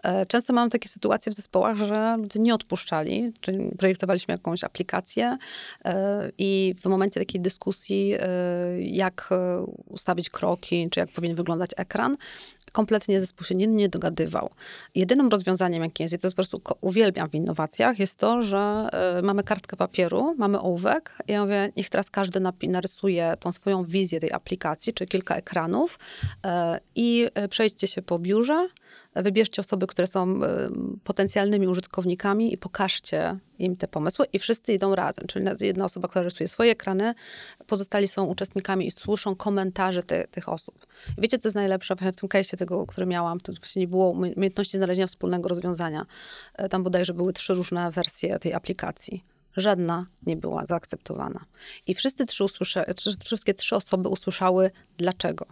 [0.03, 5.37] E, często mam takie sytuacje w zespołach, że ludzie nie odpuszczali, czyli projektowaliśmy jakąś aplikację
[5.85, 8.27] e, i w momencie takiej dyskusji, e,
[8.81, 9.29] jak
[9.85, 12.17] ustawić kroki, czy jak powinien wyglądać ekran,
[12.71, 14.49] kompletnie zespół się nie, nie dogadywał.
[14.95, 18.89] Jedynym rozwiązaniem, jakie jest, i to jest po prostu uwielbiam w innowacjach, jest to, że
[19.19, 23.83] y, mamy kartkę papieru, mamy ołówek i ja mówię, niech teraz każdy narysuje tą swoją
[23.83, 26.49] wizję tej aplikacji, czy kilka ekranów y,
[26.95, 28.67] i y, przejdźcie się po biurze,
[29.23, 30.39] wybierzcie osoby, które są
[31.03, 35.27] potencjalnymi użytkownikami i pokażcie im te pomysły i wszyscy idą razem.
[35.27, 37.13] Czyli jedna osoba, która rysuje swoje ekrany,
[37.67, 40.87] pozostali są uczestnikami i słyszą komentarze te, tych osób.
[41.17, 43.39] Wiecie, co jest najlepsze w tym case'ie tego, który miałam?
[43.39, 46.05] To właśnie nie było umiejętności znalezienia wspólnego rozwiązania.
[46.53, 49.23] E, tam bodajże były trzy różne wersje tej aplikacji
[49.57, 51.45] żadna nie była zaakceptowana.
[51.87, 52.45] I wszyscy trzy
[53.23, 55.45] wszystkie trzy osoby usłyszały dlaczego.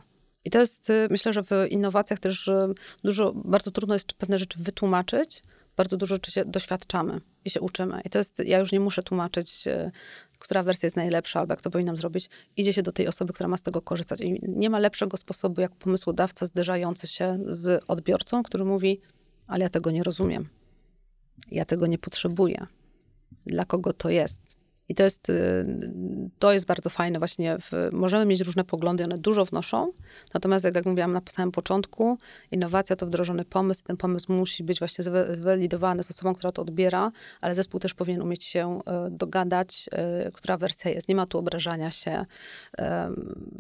[0.46, 2.52] I to jest, y, myślę, że w innowacjach też
[3.04, 5.44] dużo, bardzo trudno jest pewne rzeczy wytłumaczyć,
[5.78, 8.02] bardzo dużo rzeczy się doświadczamy i się uczymy.
[8.06, 9.92] I to jest, ja już nie muszę tłumaczyć, y,
[10.40, 12.30] która wersja jest najlepsza, albo jak to powinnam zrobić.
[12.58, 14.22] Idzie się do tej osoby, która ma z tego korzystać.
[14.22, 19.02] I nie ma lepszego sposobu, jak pomysłodawca zderzający się z odbiorcą, który mówi,
[19.48, 20.50] ale ja tego nie rozumiem.
[21.52, 22.68] Ja tego nie potrzebuję.
[23.46, 24.65] Dla kogo to jest?
[24.90, 25.66] I to jest, y,
[26.40, 27.58] to jest bardzo fajne właśnie.
[27.60, 29.92] W, możemy mieć różne poglądy, one dużo wnoszą.
[30.34, 32.18] Natomiast, jak, jak mówiłam na samym początku,
[32.52, 33.84] innowacja to wdrożony pomysł.
[33.84, 38.22] Ten pomysł musi być właśnie zwalidowany z osobą, która to odbiera, ale zespół też powinien
[38.22, 39.90] umieć się y, dogadać,
[40.28, 41.10] y, która wersja jest.
[41.10, 42.26] Nie ma tu obrażania się,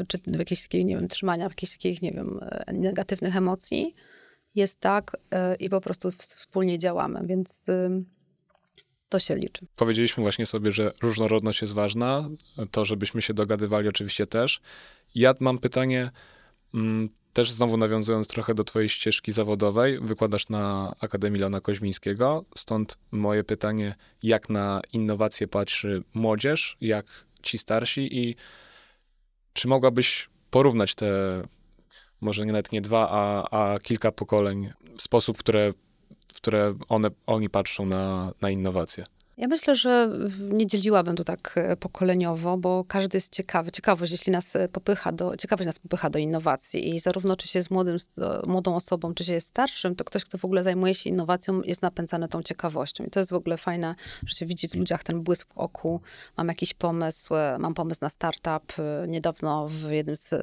[0.07, 2.39] czy w jakichś takich, nie wiem, trzymania jakichś takich, nie wiem,
[2.73, 3.95] negatywnych emocji.
[4.55, 5.17] Jest tak
[5.59, 7.67] i po prostu wspólnie działamy, więc
[9.10, 9.65] to się liczy.
[9.76, 12.30] Powiedzieliśmy właśnie sobie, że różnorodność jest ważna,
[12.72, 14.62] to żebyśmy się dogadywali oczywiście też.
[15.15, 16.12] Ja mam pytanie,
[16.74, 22.98] mm, też znowu nawiązując trochę do twojej ścieżki zawodowej, wykładasz na Akademii Leona Koźmińskiego, stąd
[23.12, 28.36] moje pytanie, jak na innowacje patrzy młodzież, jak ci starsi i
[29.54, 31.41] czy mogłabyś porównać te,
[32.22, 35.72] może nie nawet nie dwa, a, a kilka pokoleń w sposób, które
[36.36, 39.04] w które one, oni patrzą na, na innowacje.
[39.38, 43.71] Ja myślę, że nie dzieliłabym to tak e, pokoleniowo, bo każdy jest ciekawy.
[43.71, 47.60] Ciekawość, jeśli nas e, popycha do, ciekawość nas popycha do innowacji i zarówno czy się
[47.60, 47.98] jest młodym,
[48.48, 51.82] młodą osobą, czy się jest starszym, to ktoś, kto w ogóle zajmuje się innowacją, jest
[51.82, 53.04] napędzany tą ciekawością.
[53.04, 53.95] I to jest w ogóle fajne,
[54.26, 56.02] że się widzi w ludziach ten błysk w oku.
[56.38, 58.74] Mam jakiś pomysł, e, mam pomysł na startup.
[59.08, 60.34] Niedawno w jednym z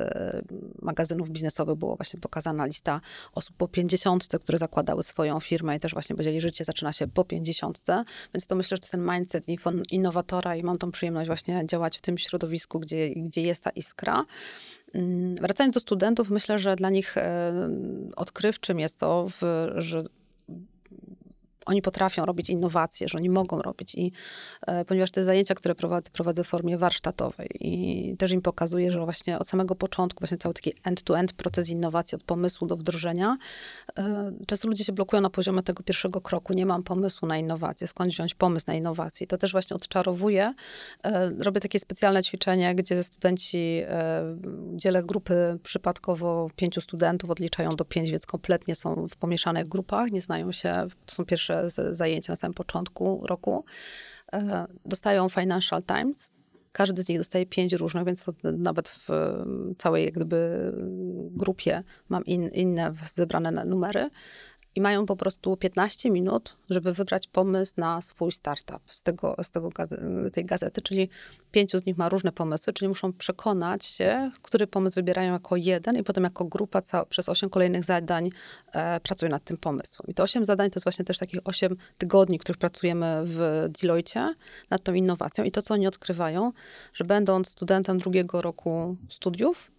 [0.83, 3.00] magazynów biznesowych było właśnie pokazana lista
[3.35, 7.09] osób po 50, które zakładały swoją firmę i też właśnie powiedzieli, że życie zaczyna się
[7.09, 7.83] po 50,
[8.35, 9.44] więc to myślę, że ten mindset
[9.90, 14.24] innowatora i mam tą przyjemność właśnie działać w tym środowisku, gdzie, gdzie jest ta iskra.
[14.94, 17.52] Mm, wracając do studentów, myślę, że dla nich e,
[18.16, 19.26] odkrywczym jest to,
[19.76, 20.02] że
[21.66, 23.94] oni potrafią robić innowacje, że oni mogą robić.
[23.94, 24.12] I
[24.66, 29.05] e, ponieważ te zajęcia, które prowadzę, prowadzę w formie warsztatowej i też im pokazuję, że
[29.05, 33.37] właśnie od samego początku, właśnie cały taki end-to-end proces innowacji, od pomysłu do wdrożenia,
[33.98, 36.53] e, często ludzie się blokują na poziomie tego pierwszego kroku.
[36.53, 39.27] Nie mam pomysłu na innowacje, skąd wziąć pomysł na innowacje.
[39.27, 40.55] To też właśnie odczarowuję.
[41.05, 43.83] E, robię takie specjalne ćwiczenie, gdzie ze studenci
[44.75, 50.20] dzielę grupy przypadkowo pięciu studentów, odliczają do pięć, więc kompletnie są w pomieszanych grupach, nie
[50.20, 51.51] znają się, to są pierwsze
[51.90, 53.64] zajęcia na samym początku roku.
[54.32, 56.32] E, dostają Financial Times.
[56.72, 59.08] Każdy z nich dostaje pięć różnych, więc nawet w
[59.78, 60.72] całej jak gdyby
[61.30, 64.10] grupie mam in, inne zebrane numery
[64.74, 69.50] i mają po prostu 15 minut, żeby wybrać pomysł na swój startup z, tego, z
[69.50, 69.70] tego
[70.32, 71.08] tej gazety, czyli
[71.52, 75.96] pięciu z nich ma różne pomysły, czyli muszą przekonać się, który pomysł wybierają jako jeden
[75.96, 78.30] i potem jako grupa przez osiem kolejnych zadań
[78.72, 80.06] e, pracują nad tym pomysłem.
[80.08, 84.35] I te osiem zadań to jest właśnie też takich osiem tygodni, których pracujemy w Deloitte
[84.70, 86.52] nad tą innowacją i to, co oni odkrywają,
[86.94, 89.70] że będąc studentem drugiego roku studiów,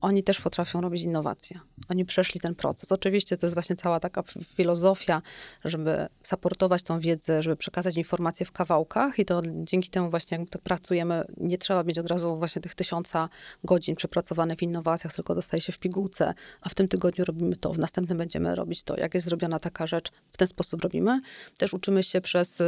[0.00, 1.60] oni też potrafią robić innowacje.
[1.88, 2.92] Oni przeszli ten proces.
[2.92, 4.22] Oczywiście to jest właśnie cała taka
[4.56, 5.22] filozofia,
[5.64, 10.62] żeby saportować tą wiedzę, żeby przekazać informacje w kawałkach i to dzięki temu właśnie jak
[10.62, 13.28] pracujemy, nie trzeba mieć od razu właśnie tych tysiąca
[13.64, 17.72] godzin przepracowanych w innowacjach, tylko dostaje się w pigułce, a w tym tygodniu robimy to,
[17.72, 18.96] w następnym będziemy robić to.
[18.96, 21.20] Jak jest zrobiona taka rzecz, w ten sposób robimy.
[21.56, 22.64] Też uczymy się przez y,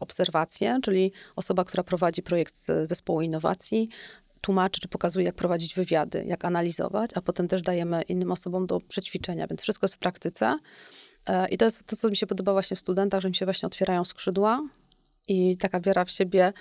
[0.00, 3.88] obserwacje, czyli osoba, która prowadzi projekt zespołu innowacji,
[4.40, 8.80] tłumaczy, czy pokazuje, jak prowadzić wywiady, jak analizować, a potem też dajemy innym osobom do
[8.80, 10.58] przećwiczenia, więc wszystko jest w praktyce.
[11.26, 13.44] E, I to jest to, co mi się podoba właśnie w studentach, że im się
[13.44, 14.60] właśnie otwierają skrzydła
[15.28, 16.52] i taka wiara w siebie,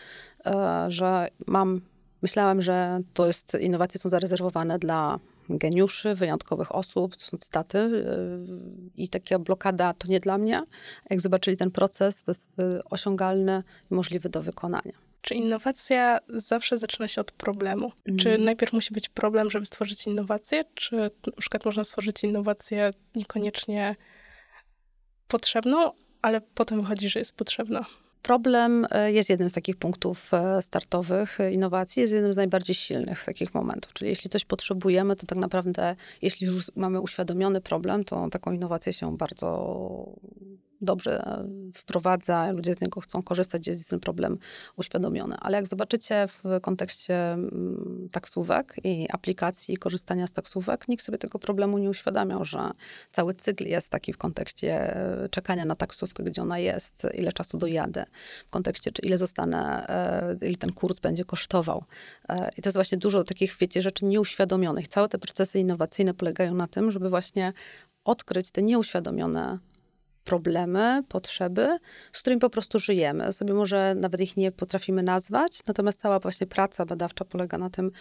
[0.46, 1.82] e, że mam,
[2.22, 7.92] myślałem, że to jest, innowacje są zarezerwowane dla geniuszy, wyjątkowych osób, to są cytaty e,
[8.98, 10.64] i taka blokada to nie dla mnie.
[11.10, 12.52] Jak zobaczyli ten proces, to jest
[12.90, 15.09] osiągalny i możliwy do wykonania.
[15.22, 17.92] Czy innowacja zawsze zaczyna się od problemu?
[18.06, 18.20] Mm.
[18.20, 20.64] Czy najpierw musi być problem, żeby stworzyć innowację?
[20.76, 20.96] Czy
[21.28, 23.96] na przykład można stworzyć innowację niekoniecznie
[25.28, 27.86] potrzebną, ale potem wychodzi, że jest potrzebna?
[28.22, 33.26] Problem e, jest jednym z takich punktów e, startowych innowacji, jest jednym z najbardziej silnych
[33.26, 33.94] takich momentów.
[33.94, 38.94] Czyli jeśli coś potrzebujemy, to tak naprawdę, jeśli już mamy uświadomiony problem, to taką innowację
[38.94, 39.48] się bardzo
[40.82, 44.38] dobrze wprowadza, ludzie z niego chcą korzystać, jest ten problem
[44.76, 45.36] uświadomiony.
[45.40, 51.40] Ale jak zobaczycie w kontekście mm, taksówek i aplikacji korzystania z taksówek, nikt sobie tego
[51.40, 52.72] problemu nie uświadamiał, że
[53.12, 57.58] cały cykl jest taki w kontekście e, czekania na taksówkę, gdzie ona jest, ile czasu
[57.58, 58.06] dojadę,
[58.48, 59.88] w kontekście, czy ile zostanę,
[60.42, 61.84] e, ile ten kurs będzie kosztował.
[62.30, 64.88] E, I to jest właśnie dużo takich, wiecie, rzeczy nieuświadomionych.
[64.88, 67.54] Całe te procesy innowacyjne polegają na tym, żeby właśnie
[68.04, 69.60] odkryć te nieuświadomione
[70.30, 71.78] problemy, potrzeby,
[72.12, 73.34] z którymi po prostu żyjemy.
[73.34, 77.92] Sobie może nawet ich nie potrafimy nazwać, natomiast cała właśnie praca badawcza polega na tym,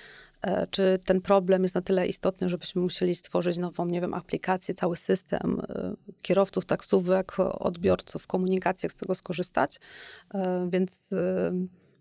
[0.43, 4.75] e, czy ten problem jest na tyle istotny, żebyśmy musieli stworzyć nową, nie wiem, aplikację,
[4.75, 9.81] cały system e, kierowców, taksówek, odbiorców, komunikacji, jak z tego skorzystać.
[10.35, 11.15] E, więc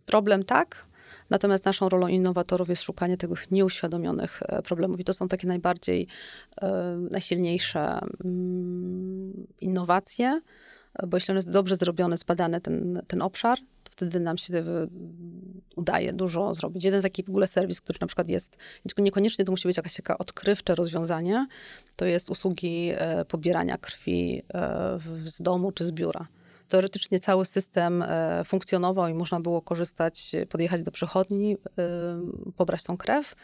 [0.05, 0.87] problem tak,
[1.29, 6.07] Natomiast naszą rolą innowatorów jest szukanie tych nieuświadomionych e, problemów i to są takie najbardziej,
[6.61, 10.41] e, najsilniejsze mm, innowacje,
[11.07, 14.63] bo jeśli on jest dobrze zrobiony, zbadany ten, ten obszar, to wtedy nam się
[15.75, 16.83] udaje dużo zrobić.
[16.83, 18.57] Jeden taki w ogóle serwis, który na przykład jest,
[18.97, 21.47] niekoniecznie to musi być jakaś taka odkrywcze rozwiązanie,
[21.95, 24.43] to jest usługi e, pobierania krwi
[25.25, 26.27] z domu czy z biura
[26.67, 31.57] teoretycznie cały system e, funkcjonował i można było korzystać, podjechać do przychodni, e,
[32.55, 33.35] pobrać tą krew,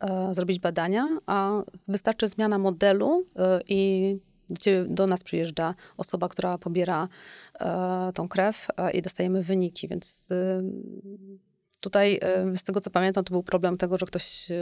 [0.00, 3.26] e, zrobić badania, a wystarczy zmiana modelu
[3.68, 4.18] i
[4.86, 7.08] do nas przyjeżdża osoba, która pobiera
[8.14, 10.28] tą krew i dostajemy wyniki, więc
[11.84, 12.20] Tutaj,
[12.56, 14.54] z tego co pamiętam, to był problem tego, że ktoś e,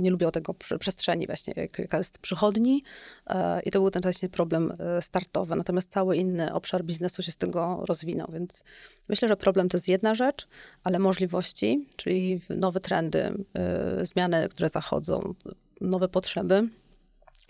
[0.00, 2.82] nie lubił tego przestrzeni właśnie, jaka jest przychodni
[3.26, 5.56] e, i to był ten właśnie problem e, startowy.
[5.56, 8.64] Natomiast cały inny obszar biznesu się z tego rozwinął, więc
[9.08, 10.48] myślę, że problem to jest jedna rzecz,
[10.84, 13.44] ale możliwości, czyli nowe trendy,
[14.02, 15.34] zmiany, które zachodzą,
[15.80, 16.68] nowe potrzeby,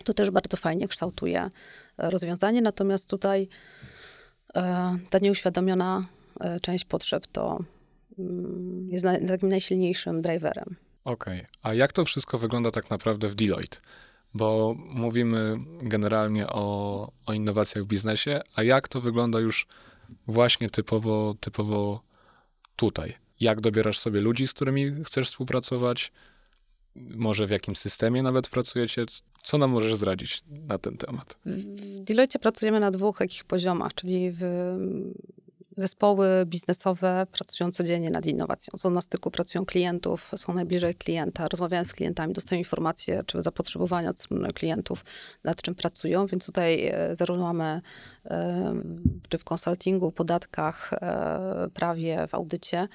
[0.03, 1.51] to też bardzo fajnie kształtuje
[1.97, 2.61] rozwiązanie.
[2.61, 3.47] Natomiast tutaj
[5.09, 6.05] ta nieuświadomiona
[6.61, 7.59] część potrzeb to
[8.87, 10.75] jest na, takim najsilniejszym driverem.
[11.03, 11.45] Okej, okay.
[11.61, 13.77] a jak to wszystko wygląda tak naprawdę w Deloitte?
[14.33, 19.67] Bo mówimy generalnie o, o innowacjach w biznesie, a jak to wygląda już
[20.27, 22.01] właśnie typowo, typowo
[22.75, 23.13] tutaj?
[23.39, 26.11] Jak dobierasz sobie ludzi, z którymi chcesz współpracować?
[26.95, 29.05] Może w jakim systemie nawet pracujecie?
[29.43, 31.37] Co nam możesz zdradzić na ten temat?
[31.45, 34.41] W Deloitte pracujemy na dwóch takich poziomach, czyli w
[35.77, 38.77] zespoły biznesowe pracują codziennie nad innowacją.
[38.77, 44.09] Są na styku, pracują klientów, są najbliżej klienta, rozmawiają z klientami, dostają informacje czy zapotrzebowania
[44.09, 45.05] od strony klientów,
[45.43, 47.81] nad czym pracują, więc tutaj e, zarówno mamy
[48.25, 48.73] e,
[49.29, 52.87] czy w konsultingu, podatkach, e, prawie, w audycie,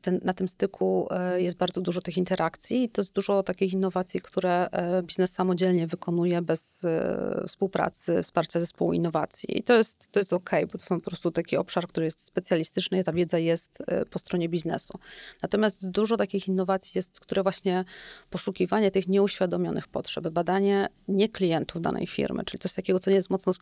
[0.00, 3.72] ten, na tym styku e, jest bardzo dużo tych interakcji i to jest dużo takich
[3.72, 9.58] innowacji, które e, biznes samodzielnie wykonuje bez e, współpracy, wsparcia zespołu innowacji.
[9.58, 12.24] I to jest, to jest ok, bo to są po prostu taki obszar, który jest
[12.24, 14.98] specjalistyczny i ta wiedza jest po stronie biznesu.
[15.42, 17.84] Natomiast dużo takich innowacji jest, które właśnie
[18.30, 23.30] poszukiwanie tych nieuświadomionych potrzeb, badanie nie klientów danej firmy, czyli coś takiego, co nie jest
[23.30, 23.52] mocno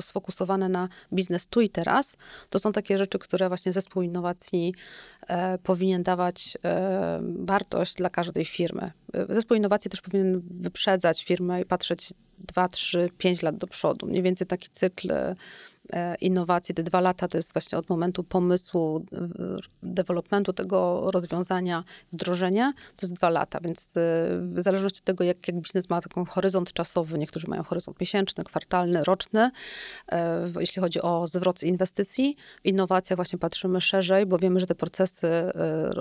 [0.00, 2.16] sfokusowane na biznes tu i teraz,
[2.50, 4.74] to są takie rzeczy, które właśnie zespół innowacji
[5.62, 8.92] powinien dawać e, wartość dla każdej firmy.
[9.14, 14.06] E, zespół innowacji też powinien wyprzedzać firmę i patrzeć 2, 3, 5 lat do przodu.
[14.06, 15.36] Mniej więcej taki cykl E,
[16.20, 19.04] innowacji, te dwa lata to jest właśnie od momentu pomysłu,
[19.82, 24.00] developmentu tego rozwiązania, wdrożenia, to jest dwa lata, więc e,
[24.40, 28.44] w zależności od tego, jak, jak biznes ma taki horyzont czasowy, niektórzy mają horyzont miesięczny,
[28.44, 29.50] kwartalny, roczny,
[30.12, 34.74] e, jeśli chodzi o zwrot inwestycji, w innowacjach właśnie patrzymy szerzej, bo wiemy, że te
[34.74, 35.28] procesy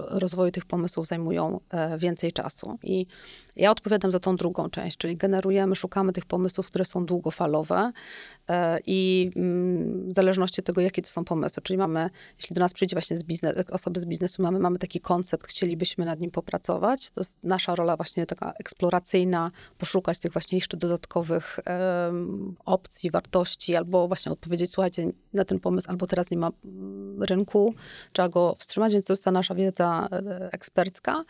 [0.09, 1.59] rozwoju tych pomysłów zajmują
[1.97, 2.77] więcej czasu.
[2.83, 3.05] I
[3.55, 7.91] ja odpowiadam za tą drugą część, czyli generujemy, szukamy tych pomysłów, które są długofalowe
[8.85, 9.74] i mm,
[10.11, 11.63] w zależności od tego, jakie to są pomysły.
[11.63, 12.09] Czyli mamy,
[12.39, 16.05] jeśli do nas przyjdzie właśnie z biznes, osoby z biznesu, mamy, mamy taki koncept, chcielibyśmy
[16.05, 17.11] nad nim popracować.
[17.11, 21.59] To jest nasza rola właśnie taka eksploracyjna, poszukać tych właśnie jeszcze dodatkowych
[22.05, 27.23] um, opcji, wartości, albo właśnie odpowiedzieć, słuchajcie, na ten pomysł, albo teraz nie ma mm,
[27.23, 27.73] rynku,
[28.13, 31.23] trzeba go wstrzymać, więc to jest ta nasza wiedza e, ekspercka.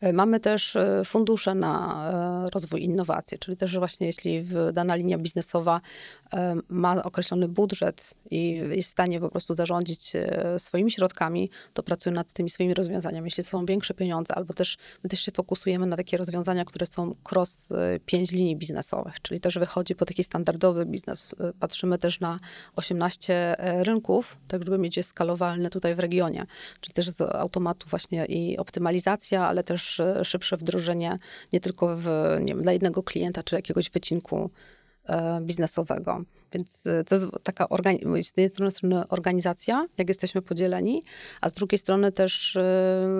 [0.00, 2.04] E, mamy też e, fundusze na
[2.46, 5.80] e, rozwój innowacji, czyli też właśnie jeśli dana linia biznesowa
[6.68, 10.12] ma określony budżet i jest w stanie po prostu zarządzić
[10.58, 13.26] swoimi środkami, to pracuje nad tymi swoimi rozwiązaniami.
[13.26, 17.14] Jeśli są większe pieniądze, albo też my też się fokusujemy na takie rozwiązania, które są
[17.30, 17.72] cross
[18.06, 21.30] pięć linii biznesowych, czyli też wychodzi po taki standardowy biznes.
[21.60, 22.38] Patrzymy też na
[22.76, 26.46] 18 rynków, tak żeby mieć je skalowalne tutaj w regionie,
[26.80, 31.18] czyli też z automatu właśnie i optymalizacja, ale też też szybsze wdrożenie
[31.52, 32.06] nie tylko w,
[32.40, 34.50] nie wiem, dla jednego klienta czy jakiegoś wycinku
[35.08, 36.24] e, biznesowego.
[36.52, 37.66] Więc y, to jest taka
[38.22, 41.02] z jednej strony organizacja, jak jesteśmy podzieleni,
[41.40, 42.62] a z drugiej strony też y,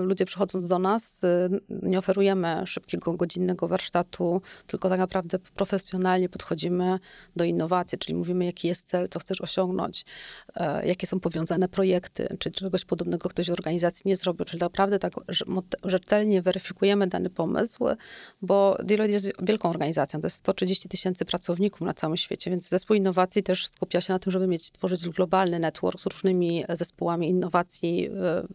[0.05, 6.99] ludzie przychodząc do nas, y, nie oferujemy szybkiego, godzinnego warsztatu, tylko tak naprawdę profesjonalnie podchodzimy
[7.37, 10.05] do innowacji, czyli mówimy, jaki jest cel, co chcesz osiągnąć,
[10.55, 14.99] e, jakie są powiązane projekty, czy czegoś podobnego ktoś w organizacji nie zrobił, czyli naprawdę
[14.99, 15.13] tak
[15.85, 17.85] rzetelnie weryfikujemy dany pomysł,
[18.43, 22.97] bo Deloitte jest wielką organizacją, to jest 130 tysięcy pracowników na całym świecie, więc zespół
[22.97, 27.29] innowacji innowacji też skupia się na tym, żeby mieć, tworzyć globalny network z różnymi zespołami
[27.29, 28.09] innowacji.
[28.09, 28.47] E,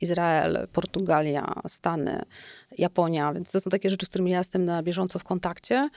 [0.00, 2.22] Izrael, Portugalia, Stany,
[2.78, 5.88] Japonia, więc to są takie rzeczy, z którymi ja jestem na bieżąco w kontakcie,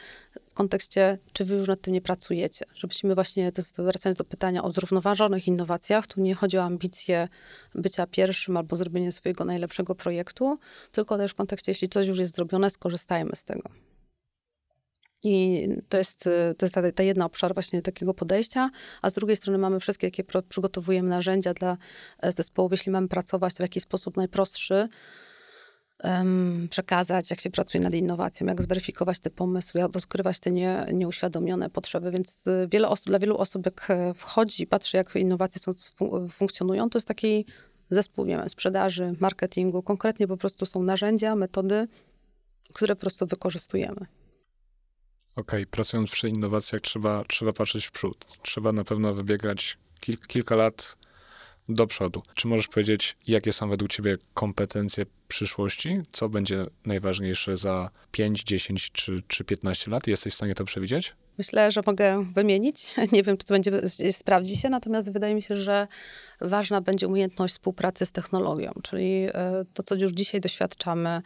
[0.49, 2.65] w kontekście, czy wy już nad tym nie pracujecie.
[2.75, 7.27] Żebyśmy właśnie, to wracając do pytania o zrównoważonych innowacjach, tu nie chodzi o ambicje
[7.75, 10.59] bycia pierwszym albo zrobienie swojego najlepszego projektu,
[10.91, 13.88] tylko też w kontekście, jeśli coś już jest zrobione, skorzystajmy z tego.
[15.23, 18.69] I to jest, to jest ta, ta jedna obszar właśnie takiego podejścia,
[19.01, 21.77] a z drugiej strony mamy wszystkie, jakie przygotowujemy narzędzia dla
[22.19, 24.89] e, zespołów, jeśli mamy pracować, w jakiś sposób najprostszy
[26.03, 30.86] um, przekazać, jak się pracuje nad innowacją, jak zweryfikować te pomysły, jak odkrywać te nie,
[30.93, 32.12] nieuświadomione potrzeby.
[32.12, 35.71] Więc e, wiele osób, dla wielu osób, jak e, wchodzi, patrzy, jak innowacje są,
[36.29, 37.45] funkcjonują, to jest taki
[37.89, 39.84] zespół, nie wiem, sprzedaży, marketingu.
[39.84, 41.88] Konkretnie po prostu są narzędzia, metody,
[42.73, 44.18] które po prostu wykorzystujemy.
[45.39, 48.25] Okej, okay, pracując przy innowacjach trzeba, trzeba patrzeć w przód.
[48.41, 50.97] Trzeba na pewno wybiegać kil, kilka lat
[51.69, 52.21] do przodu.
[52.36, 56.02] Czy możesz powiedzieć, jakie są według ciebie kompetencje przyszłości?
[56.12, 60.08] Co będzie najważniejsze za 5, 10 czy, czy 15 lat?
[60.08, 61.15] Jesteś w stanie to przewidzieć?
[61.38, 62.95] Myślę, że mogę wymienić.
[63.12, 63.71] Nie wiem, czy to będzie
[64.12, 65.88] sprawdzi się, natomiast wydaje mi się, że
[66.41, 71.21] ważna będzie umiejętność współpracy z technologią, czyli e, to, co już dzisiaj doświadczamy e,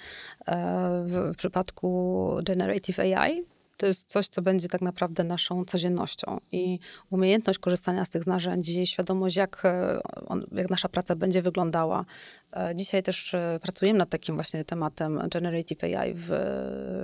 [1.07, 6.37] w przypadku Generative AI, to jest coś, co będzie tak naprawdę naszą codziennością.
[6.51, 12.05] I umiejętność korzystania z tych narzędzi, świadomość, jak, e, on, jak nasza praca będzie wyglądała.
[12.53, 16.27] E, dzisiaj też e, pracujemy nad takim właśnie tematem Generative AI w,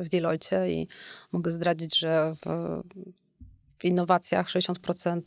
[0.03, 0.87] w Deloitte i
[1.31, 2.81] mogę zdradzić, że w,
[3.79, 5.21] w innowacjach 60%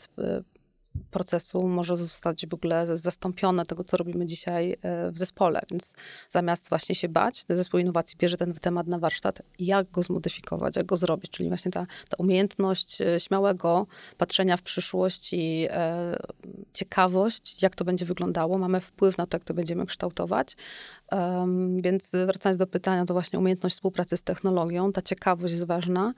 [1.11, 5.61] procesu może zostać w ogóle zastąpione tego, co robimy dzisiaj e, w zespole.
[5.71, 5.95] Więc
[6.31, 10.77] zamiast właśnie się bać, ten zespół innowacji bierze ten temat na warsztat, jak go zmodyfikować,
[10.77, 13.87] jak go zrobić, czyli właśnie ta, ta umiejętność e, śmiałego
[14.19, 16.17] patrzenia w przyszłość i e,
[16.73, 18.59] ciekawość, jak to będzie wyglądało.
[18.59, 20.57] Mamy wpływ na to, jak to będziemy kształtować.
[21.77, 26.15] Więc wracając do pytania, to właśnie umiejętność współpracy z technologią, ta ciekawość jest ważna.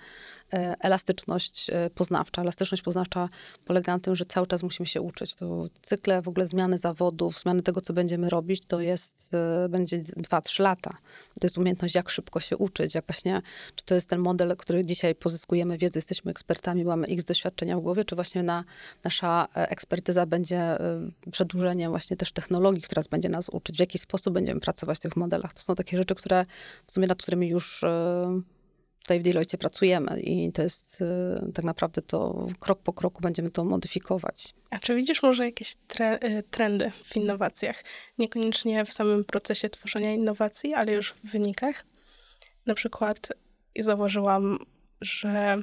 [0.55, 2.43] E, elastyczność e, poznawcza.
[2.43, 3.29] Elastyczność poznawcza
[3.65, 5.35] polega na tym, że cały czas musimy się uczyć.
[5.35, 9.99] To cykle w ogóle zmiany zawodów, zmiany tego, co będziemy robić, to jest, e, będzie
[9.99, 10.91] 2-3 lata.
[11.41, 13.43] To jest umiejętność, jak szybko się uczyć, jak właśnie,
[13.75, 17.81] czy to jest ten model, który dzisiaj pozyskujemy wiedzę, jesteśmy ekspertami, mamy x doświadczenia w
[17.81, 18.65] głowie, czy właśnie na,
[19.05, 20.77] nasza ekspertyza będzie
[21.31, 25.17] przedłużeniem właśnie też technologii, która będzie nas uczyć, w jaki sposób będziemy pracować w tych
[25.17, 25.53] modelach.
[25.53, 26.47] To są takie rzeczy, które
[26.87, 27.85] w sumie nad którymi już
[29.05, 33.51] tutaj w Deloitte pracujemy i to jest y, tak naprawdę to krok po kroku będziemy
[33.51, 34.55] to modyfikować.
[34.71, 37.85] A czy widzisz może jakieś tre y, trendy w innowacjach?
[38.19, 41.85] Niekoniecznie w samym procesie tworzenia innowacji, ale już w wynikach.
[42.67, 43.29] Na przykład
[43.79, 44.59] zauważyłam,
[45.01, 45.63] że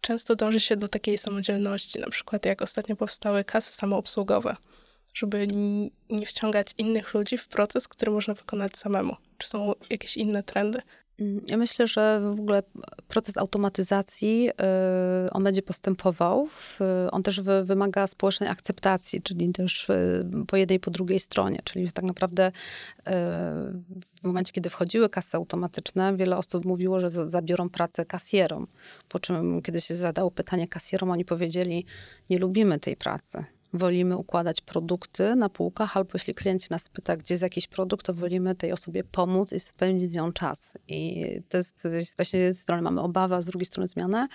[0.00, 4.56] często dąży się do takiej samodzielności, na przykład jak ostatnio powstały kasy samoobsługowe,
[5.18, 5.46] żeby
[6.10, 9.16] nie wciągać innych ludzi w proces, który można wykonać samemu.
[9.38, 10.82] Czy są jakieś inne trendy?
[11.20, 12.62] Mm, ja myślę, że w ogóle
[13.08, 14.50] proces automatyzacji,
[15.26, 16.48] y, on będzie postępował.
[17.10, 21.58] On też wymaga społecznej akceptacji, czyli też y, po jednej i po drugiej stronie.
[21.64, 22.52] Czyli tak naprawdę y,
[24.00, 28.66] w momencie, kiedy wchodziły kasy automatyczne, wiele osób mówiło, że zabiorą pracę kasjerom.
[29.08, 31.86] Po czym, kiedy się zadało pytanie kasjerom, oni powiedzieli,
[32.30, 37.34] nie lubimy tej pracy wolimy układać produkty na półkach, albo jeśli klient nas pyta, gdzie
[37.34, 40.74] jest jakiś produkt, to wolimy tej osobie pomóc i spędzić z nią czas.
[40.88, 44.28] I to jest właśnie z jednej strony mamy obawę, a z drugiej strony zmianę.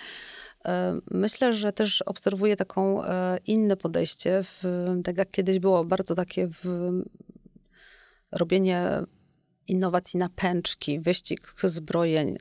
[0.64, 4.62] E, myślę, że też obserwuję taką e, inne podejście, w,
[5.04, 6.48] tak jak kiedyś było bardzo takie
[8.32, 9.02] robienie
[9.68, 12.36] innowacji na pęczki, wyścig zbrojeń,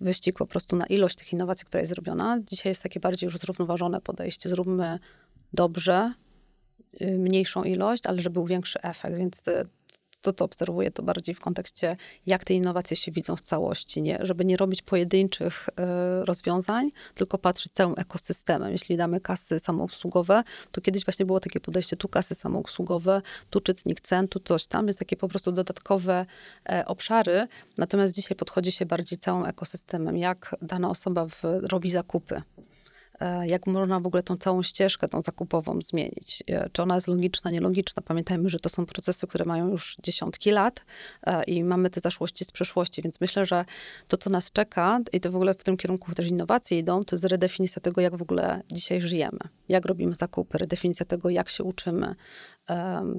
[0.00, 2.38] wyścig po prostu na ilość tych innowacji, która jest zrobiona.
[2.40, 4.48] Dzisiaj jest takie bardziej już zrównoważone podejście.
[4.48, 4.98] Zróbmy
[5.54, 6.14] dobrze,
[7.00, 9.16] y, mniejszą ilość, ale żeby był większy efekt.
[9.16, 9.44] Więc
[10.24, 11.96] to, co obserwuję, to bardziej w kontekście,
[12.26, 14.18] jak te innowacje się widzą w całości, nie?
[14.20, 18.72] żeby nie robić pojedynczych y, rozwiązań, tylko patrzeć całym ekosystemem.
[18.72, 24.00] Jeśli damy kasy samoobsługowe, to kiedyś właśnie było takie podejście, tu kasy samoobsługowe, tu czytnik
[24.00, 26.26] cen, tu coś tam, jest takie po prostu dodatkowe
[26.68, 27.46] e, obszary.
[27.78, 32.42] Natomiast dzisiaj podchodzi się bardziej całym ekosystemem, jak dana osoba w, robi zakupy
[33.46, 36.42] jak można w ogóle tą całą ścieżkę, tą zakupową zmienić.
[36.48, 38.02] E, czy ona jest logiczna, nielogiczna.
[38.02, 40.84] Pamiętajmy, że to są procesy, które mają już dziesiątki lat
[41.26, 43.64] e, i mamy te zaszłości z przeszłości, więc myślę, że
[44.08, 47.16] to, co nas czeka i to w ogóle w tym kierunku też innowacje idą, to
[47.16, 49.38] jest redefinicja tego, jak w ogóle dzisiaj żyjemy.
[49.68, 52.14] Jak robimy zakupy, redefinicja tego, jak się uczymy,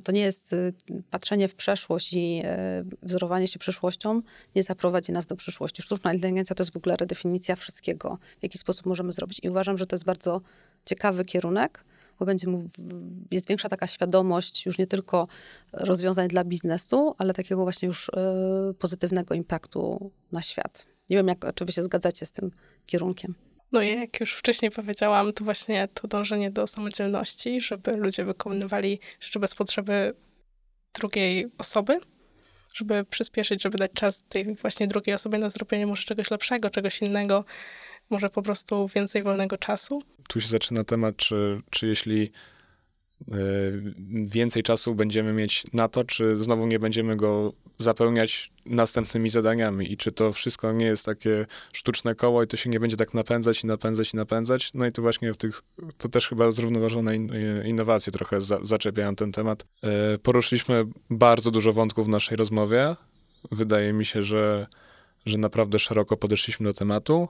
[0.04, 0.74] to nie jest y,
[1.10, 4.22] patrzenie w przeszłość i e, wzorowanie się przyszłością,
[4.56, 5.82] nie zaprowadzi nas do przyszłości.
[5.82, 9.40] Sztuczna inteligencja to jest w ogóle redefinicja wszystkiego, w jaki sposób możemy zrobić.
[9.44, 10.42] I uważam, że to jest bardzo
[10.86, 11.86] ciekawy kierunek,
[12.20, 12.64] bo będzie mu,
[13.32, 15.28] jest większa taka świadomość już nie tylko
[15.74, 20.86] rozwiązań dla biznesu, ale takiego właśnie już e, pozytywnego impaktu na świat.
[21.10, 22.52] Nie wiem, jak, czy wy się zgadzacie z tym
[22.86, 23.36] kierunkiem.
[23.76, 29.00] No i jak już wcześniej powiedziałam, to właśnie to dążenie do samodzielności, żeby ludzie wykonywali
[29.20, 30.14] rzeczy bez potrzeby
[30.94, 32.00] drugiej osoby,
[32.74, 37.02] żeby przyspieszyć, żeby dać czas tej właśnie drugiej osobie na zrobienie może czegoś lepszego, czegoś
[37.02, 37.46] innego,
[38.10, 40.04] może po prostu więcej wolnego czasu.
[40.30, 42.32] Tu się zaczyna temat, czy, czy jeśli
[44.26, 49.98] więcej czasu będziemy mieć na to, czy znowu nie będziemy go zapełniać następnymi zadaniami i
[49.98, 53.64] czy to wszystko nie jest takie sztuczne koło i to się nie będzie tak napędzać
[53.64, 54.72] i napędzać i napędzać.
[54.74, 55.64] No i to właśnie w tych,
[55.98, 57.32] to też chyba zrównoważone in,
[57.66, 59.66] innowacje trochę za, zaczepiają ten temat.
[59.84, 62.96] E, poruszyliśmy bardzo dużo wątków w naszej rozmowie.
[63.52, 64.68] Wydaje mi się, że,
[65.26, 67.28] że naprawdę szeroko podeszliśmy do tematu,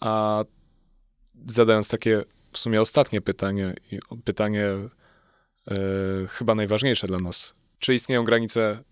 [0.00, 0.44] a
[1.46, 3.74] zadając takie w sumie ostatnie pytanie,
[4.24, 4.68] pytanie
[6.28, 7.54] chyba najważniejsze dla nas.
[7.78, 8.82] Czy istnieją granice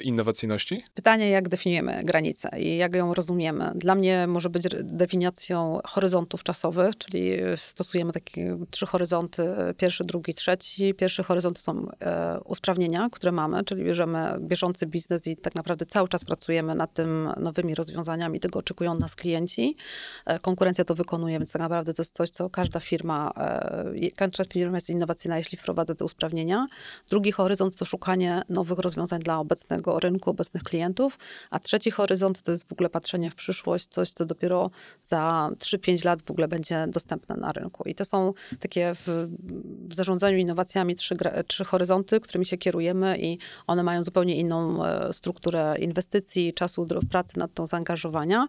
[0.00, 0.84] innowacyjności?
[0.94, 3.72] Pytanie, jak definiujemy granicę i jak ją rozumiemy.
[3.74, 10.94] Dla mnie może być definicją horyzontów czasowych, czyli stosujemy takie trzy horyzonty, pierwszy, drugi, trzeci.
[10.94, 16.08] Pierwszy horyzont są e, usprawnienia, które mamy, czyli bierzemy bieżący biznes i tak naprawdę cały
[16.08, 19.76] czas pracujemy nad tym nowymi rozwiązaniami, tego oczekują nas klienci.
[20.26, 24.44] E, konkurencja to wykonuje, więc tak naprawdę to jest coś, co każda firma, e, każda
[24.44, 26.66] firma jest innowacyjna, jeśli wprowadza te usprawnienia.
[27.10, 31.18] Drugi horyzont to szukanie nowych rozwiązań dla obecnych obecnego rynku, obecnych klientów,
[31.50, 34.70] a trzeci horyzont to jest w ogóle patrzenie w przyszłość, coś, co dopiero
[35.06, 37.84] za 3-5 lat w ogóle będzie dostępne na rynku.
[37.88, 39.26] I to są takie w,
[39.88, 45.12] w zarządzaniu innowacjami trzy, trzy horyzonty, którymi się kierujemy i one mają zupełnie inną e,
[45.12, 48.46] strukturę inwestycji, czasu pracy nad tą zaangażowania.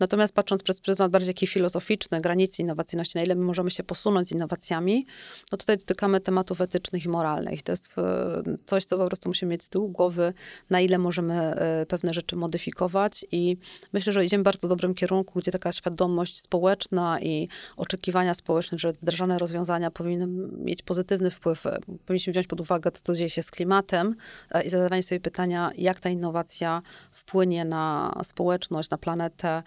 [0.00, 4.28] Natomiast patrząc przez pryzmat bardziej taki filozoficzny, granicy innowacyjności, na ile my możemy się posunąć
[4.28, 5.06] z innowacjami,
[5.52, 7.62] no tutaj dotykamy tematów etycznych i moralnych.
[7.62, 10.32] To jest e, coś, co po prostu musimy mieć z tyłu głowy,
[10.70, 13.56] na ile możemy e, pewne rzeczy modyfikować i
[13.92, 18.92] myślę, że idziemy w bardzo dobrym kierunku, gdzie taka świadomość społeczna i oczekiwania społeczne, że
[18.92, 20.26] wdrażane rozwiązania powinny
[20.58, 21.66] mieć pozytywny wpływ.
[21.66, 24.16] E, powinniśmy wziąć pod uwagę to, co dzieje się z klimatem
[24.64, 29.62] i zadawanie sobie pytania, jak ta innowacja wpłynie na społeczność, na planetę,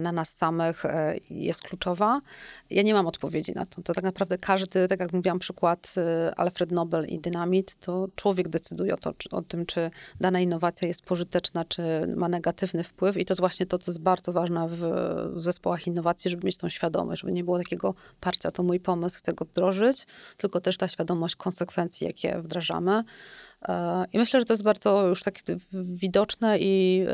[0.00, 0.84] na nas samych,
[1.30, 2.20] jest kluczowa.
[2.70, 3.82] Ja nie mam odpowiedzi na to.
[3.82, 5.94] To tak naprawdę każdy, tak jak mówiłam, przykład
[6.36, 9.90] Alfred Nobel i dynamit, to człowiek decyduje o, to, o tym, czy
[10.20, 11.82] dana innowacja jest pożyteczna, czy
[12.16, 13.16] ma negatywny wpływ.
[13.16, 14.84] I to jest właśnie to, co jest bardzo ważne w,
[15.36, 19.32] zespołach innowacji, żeby mieć tą świadomość, żeby nie było takiego parcia, to mój pomysł, chcę
[19.32, 23.04] go wdrożyć, tylko też ta świadomość konsekwencji, jakie wdrażamy.
[23.68, 25.38] E, I myślę, że to jest bardzo już tak
[25.72, 27.06] widoczne i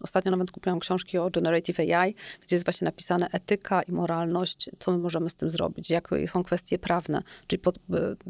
[0.00, 4.92] ostatnio nawet kupiłam książki o Generative AI, gdzie jest właśnie napisane etyka i moralność, co
[4.92, 7.78] my możemy z tym zrobić, jakie są kwestie prawne, czyli pod,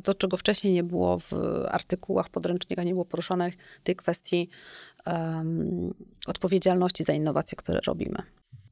[0.02, 1.32] to, czego wcześniej nie było w
[1.68, 4.48] artykułach podręcznika, nie było poruszonych tej kwestii
[5.06, 5.94] um,
[6.26, 8.22] odpowiedzialności za innowacje, które robimy.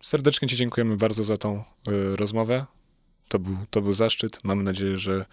[0.02, 2.66] Serdecznie Ci dziękujemy bardzo za tą y, rozmowę.
[3.28, 4.44] To był, to był zaszczyt.
[4.44, 5.24] Mamy nadzieję, że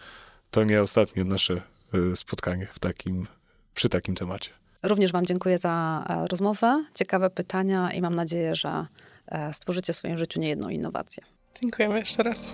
[0.51, 1.61] to nie ostatnie nasze
[1.95, 3.27] Y, spotkanie w takim,
[3.73, 4.51] przy takim temacie.
[4.83, 8.85] Również Wam dziękuję za e, rozmowę, ciekawe pytania i mam nadzieję, że
[9.27, 11.23] e, stworzycie w swoim życiu niejedną innowację.
[11.61, 12.47] Dziękujemy jeszcze raz.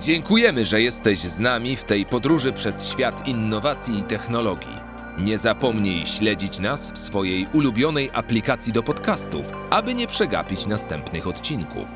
[0.00, 4.90] Dziękujemy, że jesteś z nami w tej podróży przez świat innowacji i technologii.
[5.18, 11.88] Nie zapomnij śledzić nas w swojej ulubionej aplikacji do podcastów, aby nie przegapić następnych odcinków.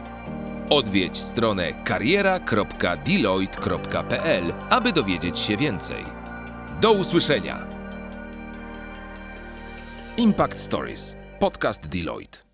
[0.71, 6.05] Odwiedź stronę kariera.deloitte.pl, aby dowiedzieć się więcej.
[6.81, 7.74] Do usłyszenia.
[10.17, 11.17] Impact Stories.
[11.41, 12.45] Podcast Deloitte.